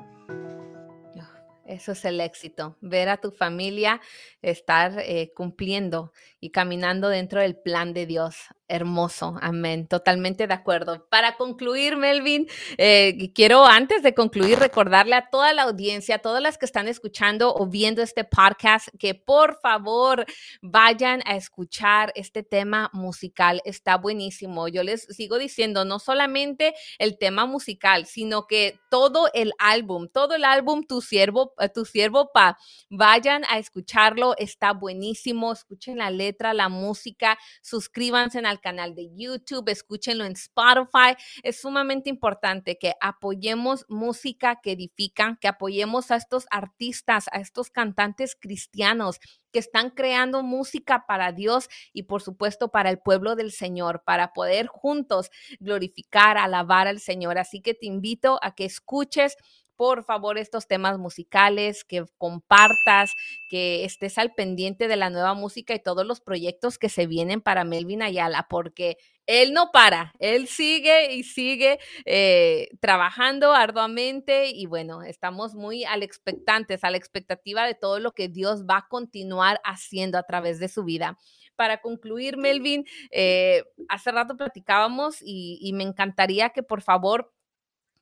Eso 1.64 1.92
es 1.92 2.04
el 2.04 2.20
éxito, 2.20 2.76
ver 2.80 3.08
a 3.08 3.16
tu 3.16 3.32
familia 3.32 4.00
estar 4.40 5.02
cumpliendo 5.34 6.12
y 6.46 6.50
caminando 6.50 7.08
dentro 7.08 7.40
del 7.40 7.56
plan 7.56 7.92
de 7.92 8.06
Dios. 8.06 8.36
Hermoso, 8.68 9.36
amén, 9.42 9.86
totalmente 9.86 10.48
de 10.48 10.54
acuerdo. 10.54 11.06
Para 11.08 11.36
concluir, 11.36 11.96
Melvin, 11.96 12.48
eh, 12.78 13.32
quiero 13.32 13.64
antes 13.64 14.02
de 14.02 14.12
concluir 14.12 14.58
recordarle 14.58 15.14
a 15.14 15.30
toda 15.30 15.52
la 15.52 15.62
audiencia, 15.62 16.16
a 16.16 16.18
todas 16.18 16.42
las 16.42 16.58
que 16.58 16.66
están 16.66 16.88
escuchando 16.88 17.54
o 17.54 17.66
viendo 17.66 18.02
este 18.02 18.24
podcast, 18.24 18.88
que 18.98 19.14
por 19.14 19.60
favor 19.60 20.26
vayan 20.62 21.22
a 21.26 21.36
escuchar 21.36 22.12
este 22.16 22.42
tema 22.42 22.90
musical. 22.92 23.62
Está 23.64 23.98
buenísimo. 23.98 24.66
Yo 24.66 24.82
les 24.82 25.02
sigo 25.02 25.38
diciendo, 25.38 25.84
no 25.84 26.00
solamente 26.00 26.74
el 26.98 27.18
tema 27.18 27.46
musical, 27.46 28.06
sino 28.06 28.48
que 28.48 28.80
todo 28.90 29.28
el 29.32 29.52
álbum, 29.58 30.08
todo 30.12 30.34
el 30.34 30.44
álbum, 30.44 30.84
tu 30.84 31.02
siervo, 31.02 31.54
eh, 31.60 31.68
tu 31.68 31.84
siervo 31.84 32.30
pa, 32.32 32.58
vayan 32.90 33.44
a 33.48 33.58
escucharlo. 33.58 34.34
Está 34.38 34.72
buenísimo. 34.72 35.52
Escuchen 35.52 35.98
la 35.98 36.10
letra, 36.10 36.35
la 36.54 36.68
música, 36.68 37.38
suscríbanse 37.62 38.38
al 38.38 38.60
canal 38.60 38.94
de 38.94 39.08
YouTube, 39.14 39.68
escúchenlo 39.68 40.24
en 40.24 40.32
Spotify. 40.32 41.16
Es 41.42 41.60
sumamente 41.60 42.10
importante 42.10 42.78
que 42.78 42.94
apoyemos 43.00 43.84
música 43.88 44.60
que 44.62 44.72
edifica, 44.72 45.38
que 45.40 45.48
apoyemos 45.48 46.10
a 46.10 46.16
estos 46.16 46.46
artistas, 46.50 47.26
a 47.32 47.40
estos 47.40 47.70
cantantes 47.70 48.36
cristianos 48.38 49.18
que 49.52 49.60
están 49.60 49.90
creando 49.90 50.42
música 50.42 51.04
para 51.06 51.32
Dios 51.32 51.68
y 51.92 52.02
por 52.02 52.20
supuesto 52.20 52.68
para 52.68 52.90
el 52.90 52.98
pueblo 52.98 53.36
del 53.36 53.52
Señor, 53.52 54.02
para 54.04 54.32
poder 54.32 54.66
juntos 54.66 55.30
glorificar, 55.60 56.36
alabar 56.36 56.86
al 56.88 57.00
Señor. 57.00 57.38
Así 57.38 57.62
que 57.62 57.72
te 57.72 57.86
invito 57.86 58.38
a 58.42 58.54
que 58.54 58.66
escuches 58.66 59.36
por 59.76 60.04
favor 60.04 60.38
estos 60.38 60.66
temas 60.66 60.98
musicales, 60.98 61.84
que 61.84 62.04
compartas, 62.18 63.12
que 63.48 63.84
estés 63.84 64.18
al 64.18 64.32
pendiente 64.34 64.88
de 64.88 64.96
la 64.96 65.10
nueva 65.10 65.34
música 65.34 65.74
y 65.74 65.82
todos 65.82 66.06
los 66.06 66.20
proyectos 66.20 66.78
que 66.78 66.88
se 66.88 67.06
vienen 67.06 67.40
para 67.40 67.64
Melvin 67.64 68.02
Ayala, 68.02 68.46
porque 68.48 68.98
él 69.26 69.52
no 69.52 69.70
para, 69.72 70.14
él 70.20 70.46
sigue 70.46 71.12
y 71.14 71.24
sigue 71.24 71.80
eh, 72.04 72.68
trabajando 72.80 73.52
arduamente 73.52 74.50
y 74.50 74.66
bueno, 74.66 75.02
estamos 75.02 75.54
muy 75.54 75.84
al 75.84 76.02
expectantes, 76.02 76.84
a 76.84 76.90
la 76.90 76.96
expectativa 76.96 77.66
de 77.66 77.74
todo 77.74 77.98
lo 77.98 78.12
que 78.12 78.28
Dios 78.28 78.64
va 78.64 78.78
a 78.78 78.88
continuar 78.88 79.60
haciendo 79.64 80.16
a 80.18 80.22
través 80.22 80.60
de 80.60 80.68
su 80.68 80.84
vida. 80.84 81.18
Para 81.56 81.80
concluir, 81.80 82.36
Melvin, 82.36 82.84
eh, 83.10 83.64
hace 83.88 84.12
rato 84.12 84.36
platicábamos 84.36 85.22
y, 85.22 85.58
y, 85.60 85.72
me 85.72 85.84
encantaría 85.84 86.50
que 86.50 86.62
por 86.62 86.82
favor 86.82 87.32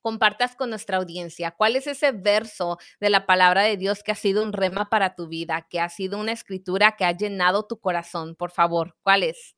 compartas 0.05 0.55
con 0.55 0.69
nuestra 0.69 0.97
audiencia. 0.97 1.49
¿Cuál 1.49 1.75
es 1.75 1.87
ese 1.87 2.11
verso 2.11 2.77
de 2.99 3.09
la 3.09 3.25
palabra 3.25 3.63
de 3.63 3.75
Dios 3.75 4.03
que 4.03 4.11
ha 4.11 4.15
sido 4.15 4.43
un 4.43 4.53
rema 4.53 4.87
para 4.87 5.15
tu 5.15 5.27
vida, 5.27 5.65
que 5.67 5.79
ha 5.79 5.89
sido 5.89 6.19
una 6.19 6.31
escritura 6.31 6.95
que 6.95 7.05
ha 7.05 7.11
llenado 7.11 7.65
tu 7.65 7.79
corazón? 7.79 8.35
Por 8.35 8.51
favor, 8.51 8.95
¿cuál 9.01 9.23
es? 9.23 9.55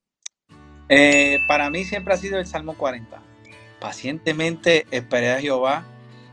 Eh, 0.87 1.39
para 1.49 1.69
mí 1.69 1.83
siempre 1.83 2.13
ha 2.13 2.17
sido 2.17 2.39
el 2.39 2.45
Salmo 2.45 2.77
40. 2.77 3.21
Pacientemente 3.81 4.87
esperé 4.89 5.33
a 5.33 5.41
Jehová 5.41 5.85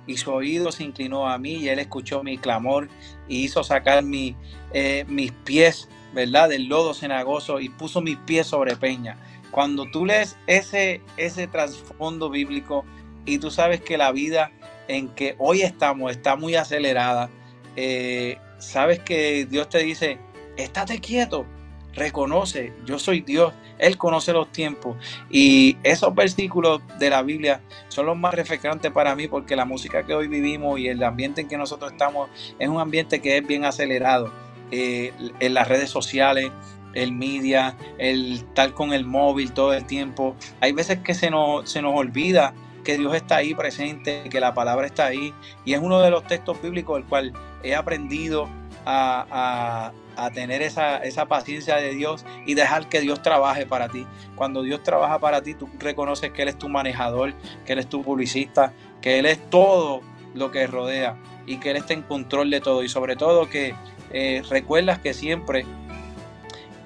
y 0.07 0.17
su 0.17 0.31
oído 0.31 0.71
se 0.71 0.85
inclinó 0.85 1.29
a 1.29 1.37
mí 1.37 1.55
y 1.55 1.69
él 1.69 1.81
escuchó 1.81 2.23
mi 2.23 2.39
clamor 2.39 2.89
y 3.27 3.43
hizo 3.43 3.65
sacar 3.65 4.05
mi, 4.05 4.37
eh, 4.73 5.05
mis 5.09 5.33
pies, 5.33 5.89
¿verdad? 6.13 6.51
Del 6.51 6.69
lodo 6.69 6.95
cenagoso 6.95 7.59
y 7.59 7.69
puso 7.69 8.01
mis 8.01 8.19
pies 8.19 8.47
sobre 8.47 8.77
peña. 8.77 9.19
Cuando 9.51 9.91
tú 9.91 10.07
lees 10.07 10.37
ese, 10.47 11.03
ese 11.17 11.49
trasfondo 11.49 12.31
bíblico, 12.31 12.85
y 13.25 13.39
tú 13.39 13.51
sabes 13.51 13.81
que 13.81 13.97
la 13.97 14.13
vida 14.13 14.51
en 14.89 15.09
que 15.09 15.35
hoy 15.39 15.63
estamos 15.63 16.11
está 16.11 16.37
muy 16.37 16.55
acelerada, 16.55 17.31
eh, 17.77 18.39
sabes 18.59 19.01
que 19.01 19.47
Dios 19.47 19.69
te 19.69 19.79
dice, 19.79 20.19
estate 20.57 21.01
quieto, 21.01 21.47
reconoce, 21.95 22.73
yo 22.85 22.99
soy 22.99 23.21
Dios, 23.21 23.53
Él 23.79 23.97
conoce 23.97 24.33
los 24.33 24.51
tiempos. 24.53 24.97
Y 25.31 25.77
esos 25.83 26.15
versículos 26.15 26.81
de 26.99 27.11
la 27.11 27.23
Biblia 27.23 27.61
son 27.89 28.07
los 28.07 28.17
más 28.17 28.35
refrescantes 28.35 28.91
para 28.93 29.15
mí 29.15 29.29
porque 29.29 29.57
la 29.57 29.65
música 29.65 30.05
que 30.05 30.15
hoy 30.15 30.29
vivimos 30.29 30.79
y 30.79 30.89
el 30.89 31.03
ambiente 31.03 31.41
en 31.41 31.49
que 31.49 31.57
nosotros 31.57 31.93
estamos 31.93 32.29
es 32.59 32.69
un 32.69 32.81
ambiente 32.81 33.21
que 33.21 33.39
es 33.39 33.47
bien 33.47 33.65
acelerado. 33.65 34.31
Eh, 34.71 35.13
en 35.41 35.55
las 35.55 35.69
redes 35.69 35.91
sociales, 35.91 36.51
el 36.95 37.13
media, 37.13 37.77
el 37.99 38.35
estar 38.35 38.73
con 38.73 38.93
el 38.93 39.05
móvil 39.05 39.53
todo 39.53 39.73
el 39.73 39.85
tiempo. 39.85 40.35
Hay 40.61 40.73
veces 40.73 40.99
que 40.99 41.15
se 41.15 41.31
nos, 41.31 41.71
se 41.71 41.83
nos 41.83 41.95
olvida 41.95 42.55
que 42.85 42.99
Dios 42.99 43.15
está 43.15 43.37
ahí 43.37 43.55
presente, 43.55 44.29
que 44.31 44.39
la 44.39 44.55
palabra 44.55 44.87
está 44.87 45.07
ahí. 45.07 45.35
Y 45.65 45.73
es 45.73 45.81
uno 45.81 46.01
de 46.01 46.11
los 46.11 46.25
textos 46.25 46.61
bíblicos 46.63 46.99
el 46.99 47.05
cual 47.05 47.33
he 47.63 47.75
aprendido 47.75 48.49
a, 48.87 49.93
tener 50.33 50.63
esa, 50.63 50.99
esa, 50.99 51.27
paciencia 51.27 51.77
de 51.77 51.95
Dios 51.95 52.25
y 52.47 52.55
dejar 52.55 52.89
que 52.89 53.01
Dios 53.01 53.23
trabaje 53.23 53.67
para 53.67 53.89
ti. 53.89 54.07
Cuando 54.37 54.63
Dios 54.63 54.83
trabaja 54.83 55.19
para 55.19 55.43
ti, 55.43 55.55
tú 55.55 55.69
reconoces 55.79 56.31
que 56.31 56.43
Él 56.43 56.49
es 56.49 56.59
tu 56.59 56.69
manejador, 56.69 57.35
que 57.65 57.73
Él 57.73 57.79
es 57.81 57.89
tu 57.89 58.03
publicista, 58.03 58.73
que 59.01 59.19
Él 59.19 59.27
es 59.27 59.51
todo 59.51 60.03
lo 60.35 60.51
que 60.51 60.67
rodea 60.67 61.17
y 61.47 61.57
que 61.57 61.71
Él 61.71 61.77
está 61.79 61.95
en 61.95 62.03
control 62.03 62.51
de 62.51 62.61
todo. 62.61 62.85
Y 62.85 62.89
sobre 62.89 63.17
todo 63.17 63.49
que 63.49 63.75
eh, 64.13 64.43
recuerdas 64.49 64.99
que 64.99 65.15
siempre 65.15 65.65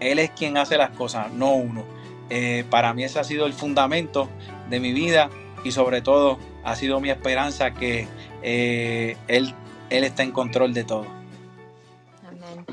Él 0.01 0.19
es 0.19 0.31
quien 0.31 0.57
hace 0.57 0.77
las 0.77 0.91
cosas, 0.91 1.33
no 1.33 1.53
uno. 1.53 1.85
Eh, 2.31 2.65
para 2.71 2.93
mí 2.93 3.05
ese 3.05 3.19
ha 3.19 3.25
sido 3.25 3.47
el 3.47 3.55
fundamento 3.55 4.29
de 4.69 4.81
mi 4.81 4.93
vida 4.93 5.31
y 5.65 5.73
sobre 5.73 6.01
todo 6.01 6.39
ha 6.65 6.77
sido 6.77 7.01
mi 7.01 7.11
esperanza 7.11 7.73
que 7.75 8.07
eh, 8.43 9.17
él, 9.29 9.55
él 9.91 10.05
está 10.05 10.23
en 10.23 10.33
control 10.33 10.75
de 10.75 10.85
todo. 10.85 11.07
Amén. 12.27 12.65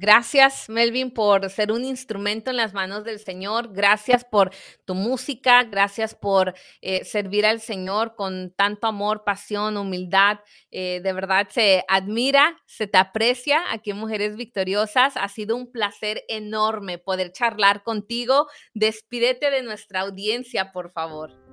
Gracias, 0.00 0.68
Melvin, 0.68 1.10
por 1.10 1.50
ser 1.50 1.72
un 1.72 1.84
instrumento 1.84 2.50
en 2.50 2.56
las 2.56 2.72
manos 2.72 3.02
del 3.02 3.18
Señor. 3.18 3.72
Gracias 3.72 4.24
por 4.24 4.52
tu 4.84 4.94
música. 4.94 5.64
Gracias 5.64 6.14
por 6.14 6.54
eh, 6.82 7.04
servir 7.04 7.44
al 7.44 7.60
Señor 7.60 8.14
con 8.14 8.52
tanto 8.54 8.86
amor, 8.86 9.24
pasión, 9.24 9.76
humildad. 9.76 10.38
Eh, 10.70 11.00
de 11.02 11.12
verdad 11.12 11.48
se 11.50 11.84
admira, 11.88 12.56
se 12.66 12.86
te 12.86 12.96
aprecia 12.96 13.60
aquí 13.72 13.90
en 13.90 13.96
Mujeres 13.96 14.36
Victoriosas. 14.36 15.16
Ha 15.16 15.28
sido 15.28 15.56
un 15.56 15.72
placer 15.72 16.22
enorme 16.28 16.98
poder 16.98 17.32
charlar 17.32 17.82
contigo. 17.82 18.46
Despídete 18.74 19.50
de 19.50 19.62
nuestra 19.62 20.02
audiencia, 20.02 20.70
por 20.70 20.92
favor. 20.92 21.47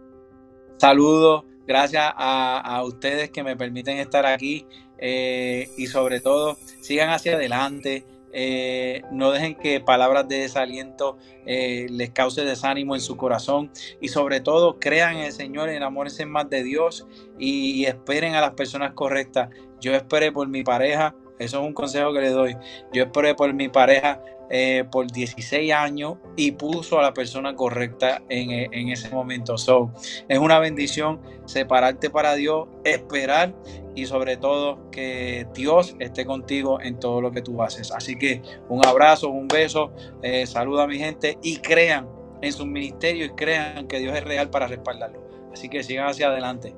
Saludos, 0.77 1.45
gracias 1.65 2.03
a, 2.15 2.81
ustedes 2.85 3.29
que 3.29 3.43
me 3.43 3.55
permiten 3.55 3.97
estar 3.97 4.25
aquí 4.25 4.65
eh, 4.97 5.69
y 5.77 5.87
sobre 5.87 6.19
todo 6.19 6.57
sigan 6.81 7.09
hacia 7.09 7.35
adelante. 7.35 8.03
Eh, 8.37 9.01
no 9.11 9.31
dejen 9.31 9.55
que 9.55 9.79
palabras 9.79 10.27
de 10.27 10.39
desaliento 10.39 11.17
eh, 11.45 11.87
les 11.89 12.09
cause 12.09 12.43
desánimo 12.43 12.93
en 12.93 12.99
su 12.99 13.15
corazón 13.15 13.71
y 14.01 14.09
sobre 14.09 14.41
todo 14.41 14.77
crean 14.77 15.15
en 15.15 15.23
el 15.23 15.31
Señor, 15.31 15.69
enamórense 15.69 16.25
más 16.25 16.49
de 16.49 16.61
Dios 16.61 17.07
y, 17.39 17.85
esperen 17.85 18.35
a 18.35 18.41
las 18.41 18.51
personas 18.51 18.91
correctas. 18.91 19.49
Yo 19.79 19.93
esperé 19.93 20.33
por 20.33 20.49
mi 20.49 20.63
pareja, 20.63 21.15
eso 21.39 21.61
es 21.61 21.65
un 21.65 21.73
consejo 21.73 22.11
que 22.11 22.19
le 22.19 22.29
doy. 22.31 22.57
Yo 22.91 23.03
esperé 23.03 23.35
por 23.35 23.53
mi 23.53 23.69
pareja 23.69 24.21
eh, 24.49 24.83
por 24.91 25.11
16 25.11 25.71
años 25.73 26.17
y 26.35 26.51
puso 26.51 26.99
a 26.99 27.01
la 27.01 27.13
persona 27.13 27.55
correcta 27.55 28.21
en, 28.29 28.51
en 28.73 28.89
ese 28.89 29.09
momento. 29.09 29.57
So, 29.57 29.91
es 30.27 30.39
una 30.39 30.59
bendición 30.59 31.21
separarte 31.45 32.09
para 32.09 32.35
Dios, 32.35 32.67
esperar 32.83 33.53
y 33.95 34.05
sobre 34.05 34.37
todo 34.37 34.91
que 34.91 35.47
Dios 35.53 35.95
esté 35.99 36.25
contigo 36.25 36.81
en 36.81 36.99
todo 36.99 37.21
lo 37.21 37.31
que 37.31 37.41
tú 37.41 37.61
haces. 37.63 37.91
Así 37.91 38.17
que 38.17 38.41
un 38.69 38.85
abrazo, 38.85 39.29
un 39.29 39.47
beso, 39.47 39.91
eh, 40.21 40.45
saluda 40.45 40.83
a 40.83 40.87
mi 40.87 40.99
gente 40.99 41.37
y 41.41 41.57
crean 41.57 42.07
en 42.41 42.51
su 42.51 42.65
ministerio 42.65 43.25
y 43.25 43.29
crean 43.29 43.87
que 43.87 43.99
Dios 43.99 44.15
es 44.15 44.23
real 44.23 44.49
para 44.49 44.67
respaldarlo. 44.67 45.23
Así 45.53 45.69
que 45.69 45.83
sigan 45.83 46.07
hacia 46.07 46.27
adelante. 46.27 46.75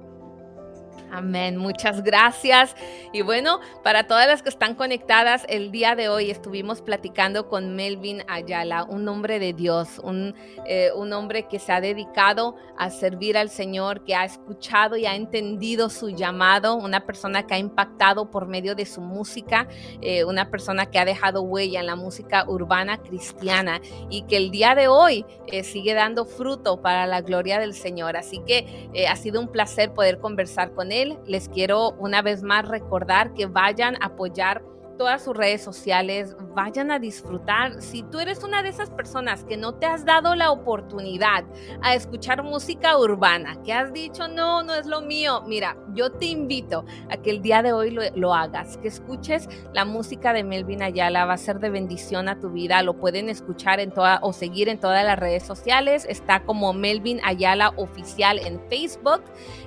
Amén, 1.12 1.56
muchas 1.58 2.04
gracias. 2.04 2.76
Y 3.14 3.22
bueno, 3.22 3.62
para 3.82 4.08
todas 4.08 4.28
las 4.28 4.44
que 4.44 4.50
están 4.50 4.76
conectadas, 4.76 5.46
el 5.48 5.72
día 5.72 5.96
de 5.96 6.10
hoy 6.10 6.30
estuvimos 6.30 6.82
platicando 6.82 7.48
con 7.48 7.76
Melvin 7.76 8.24
Ayala, 8.28 8.84
un 8.84 9.08
hombre 9.08 9.40
de 9.40 9.54
Dios, 9.54 10.00
un, 10.04 10.36
eh, 10.66 10.92
un, 10.94 11.14
hombre 11.14 11.48
que 11.48 11.60
se 11.60 11.72
ha 11.72 11.80
dedicado 11.80 12.56
a 12.78 12.90
servir 12.90 13.38
al 13.38 13.50
Señor, 13.50 14.04
que 14.04 14.16
ha 14.16 14.26
escuchado 14.26 14.98
y 14.98 15.06
ha 15.06 15.16
entendido 15.16 15.90
su 15.90 16.10
llamado, 16.10 16.76
una 16.76 17.06
persona 17.06 17.48
que 17.48 17.54
ha 17.54 17.58
impactado 17.58 18.30
por 18.30 18.46
medio 18.46 18.76
de 18.76 18.86
su 18.86 19.00
música, 19.00 19.68
eh, 20.02 20.26
una 20.26 20.52
persona 20.52 20.88
que 20.88 21.00
ha 21.00 21.06
dejado 21.06 21.42
huella 21.42 21.80
en 21.80 21.86
la 21.86 21.96
música 21.96 22.44
urbana 22.48 22.98
cristiana 22.98 23.80
y 24.10 24.24
que 24.24 24.36
el 24.36 24.52
día 24.52 24.76
de 24.76 24.90
hoy 24.90 25.26
eh, 25.48 25.64
sigue 25.64 25.94
dando 25.94 26.26
fruto 26.26 26.82
para 26.82 27.08
la 27.08 27.22
gloria 27.22 27.60
del 27.60 27.74
Señor. 27.74 28.18
Así 28.18 28.42
que 28.46 28.90
ha 29.10 29.16
sido 29.16 29.40
un 29.40 29.48
placer 29.48 29.94
poder 29.94 30.20
conversar 30.20 30.72
con 30.74 30.92
él 30.92 30.97
les 31.06 31.50
quiero 31.50 31.92
una 31.92 32.22
vez 32.22 32.44
más 32.44 32.68
recordar 32.68 33.34
que 33.34 33.46
vayan 33.46 33.96
a 34.02 34.08
apoyar 34.08 34.64
todas 34.98 35.24
sus 35.24 35.36
redes 35.36 35.62
sociales, 35.64 36.36
vayan 36.54 36.92
a 36.92 37.00
disfrutar. 37.00 37.82
Si 37.82 38.04
tú 38.04 38.20
eres 38.20 38.44
una 38.44 38.64
de 38.64 38.70
esas 38.70 38.90
personas 38.90 39.44
que 39.44 39.58
no 39.58 39.76
te 39.76 39.86
has 39.86 40.06
dado 40.06 40.36
la 40.36 40.52
oportunidad 40.52 41.46
a 41.82 41.96
escuchar 41.96 42.44
música 42.44 42.98
urbana, 42.98 43.62
que 43.64 43.74
has 43.74 43.94
dicho, 43.94 44.28
no, 44.28 44.64
no 44.64 44.74
es 44.74 44.86
lo 44.86 45.02
mío, 45.02 45.44
mira, 45.46 45.78
yo 45.94 46.12
te 46.12 46.26
invito 46.26 46.86
a 47.10 47.18
que 47.18 47.30
el 47.30 47.42
día 47.42 47.62
de 47.62 47.74
hoy 47.74 47.98
lo, 48.16 48.34
hagas, 48.34 48.78
que 48.78 48.88
escuches 48.88 49.48
la 49.74 49.86
música 49.86 50.34
de 50.34 50.44
Melvin 50.44 50.82
Ayala, 50.82 51.26
va 51.26 51.34
a 51.34 51.38
ser 51.38 51.60
de 51.60 51.70
bendición 51.70 52.28
a 52.28 52.40
tu 52.40 52.50
vida, 52.50 52.82
lo 52.84 52.98
pueden 52.98 53.30
escuchar 53.30 53.80
en 53.80 53.92
toda 53.92 54.20
o 54.22 54.34
seguir 54.34 54.70
en 54.70 54.80
todas 54.80 55.06
las 55.06 55.18
redes 55.18 55.44
sociales, 55.44 56.06
está 56.10 56.44
como 56.44 56.74
Melvin 56.74 57.22
Ayala 57.24 57.74
oficial 57.78 58.40
en 58.40 58.60
Facebook, 58.70 59.22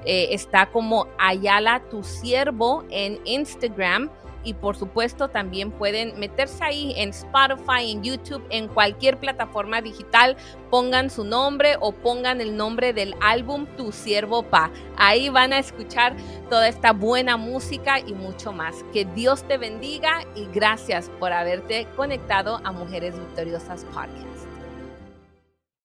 eh, 0.04 0.28
está 0.32 0.66
como 0.66 1.06
Ayala 1.18 1.82
tu 1.90 2.02
siervo 2.02 2.84
en 2.90 3.18
Instagram 3.24 4.10
y 4.44 4.54
por 4.54 4.76
supuesto 4.76 5.28
también 5.28 5.70
pueden 5.70 6.18
meterse 6.18 6.62
ahí 6.64 6.94
en 6.96 7.10
Spotify, 7.10 7.90
en 7.90 8.02
YouTube, 8.02 8.44
en 8.50 8.68
cualquier 8.68 9.18
plataforma 9.18 9.80
digital, 9.82 10.36
pongan 10.70 11.10
su 11.10 11.24
nombre 11.24 11.76
o 11.80 11.92
pongan 11.92 12.40
el 12.40 12.56
nombre 12.56 12.92
del 12.92 13.14
álbum 13.20 13.66
Tu 13.76 13.92
Siervo 13.92 14.42
Pa. 14.42 14.70
Ahí 14.96 15.28
van 15.28 15.52
a 15.52 15.58
escuchar 15.58 16.14
toda 16.48 16.68
esta 16.68 16.92
buena 16.92 17.36
música 17.36 18.00
y 18.00 18.12
mucho 18.12 18.52
más. 18.52 18.84
Que 18.92 19.04
Dios 19.04 19.42
te 19.44 19.58
bendiga 19.58 20.24
y 20.34 20.46
gracias 20.52 21.10
por 21.18 21.32
haberte 21.32 21.86
conectado 21.96 22.60
a 22.64 22.72
Mujeres 22.72 23.18
Victoriosas 23.18 23.84
Podcast. 23.84 24.29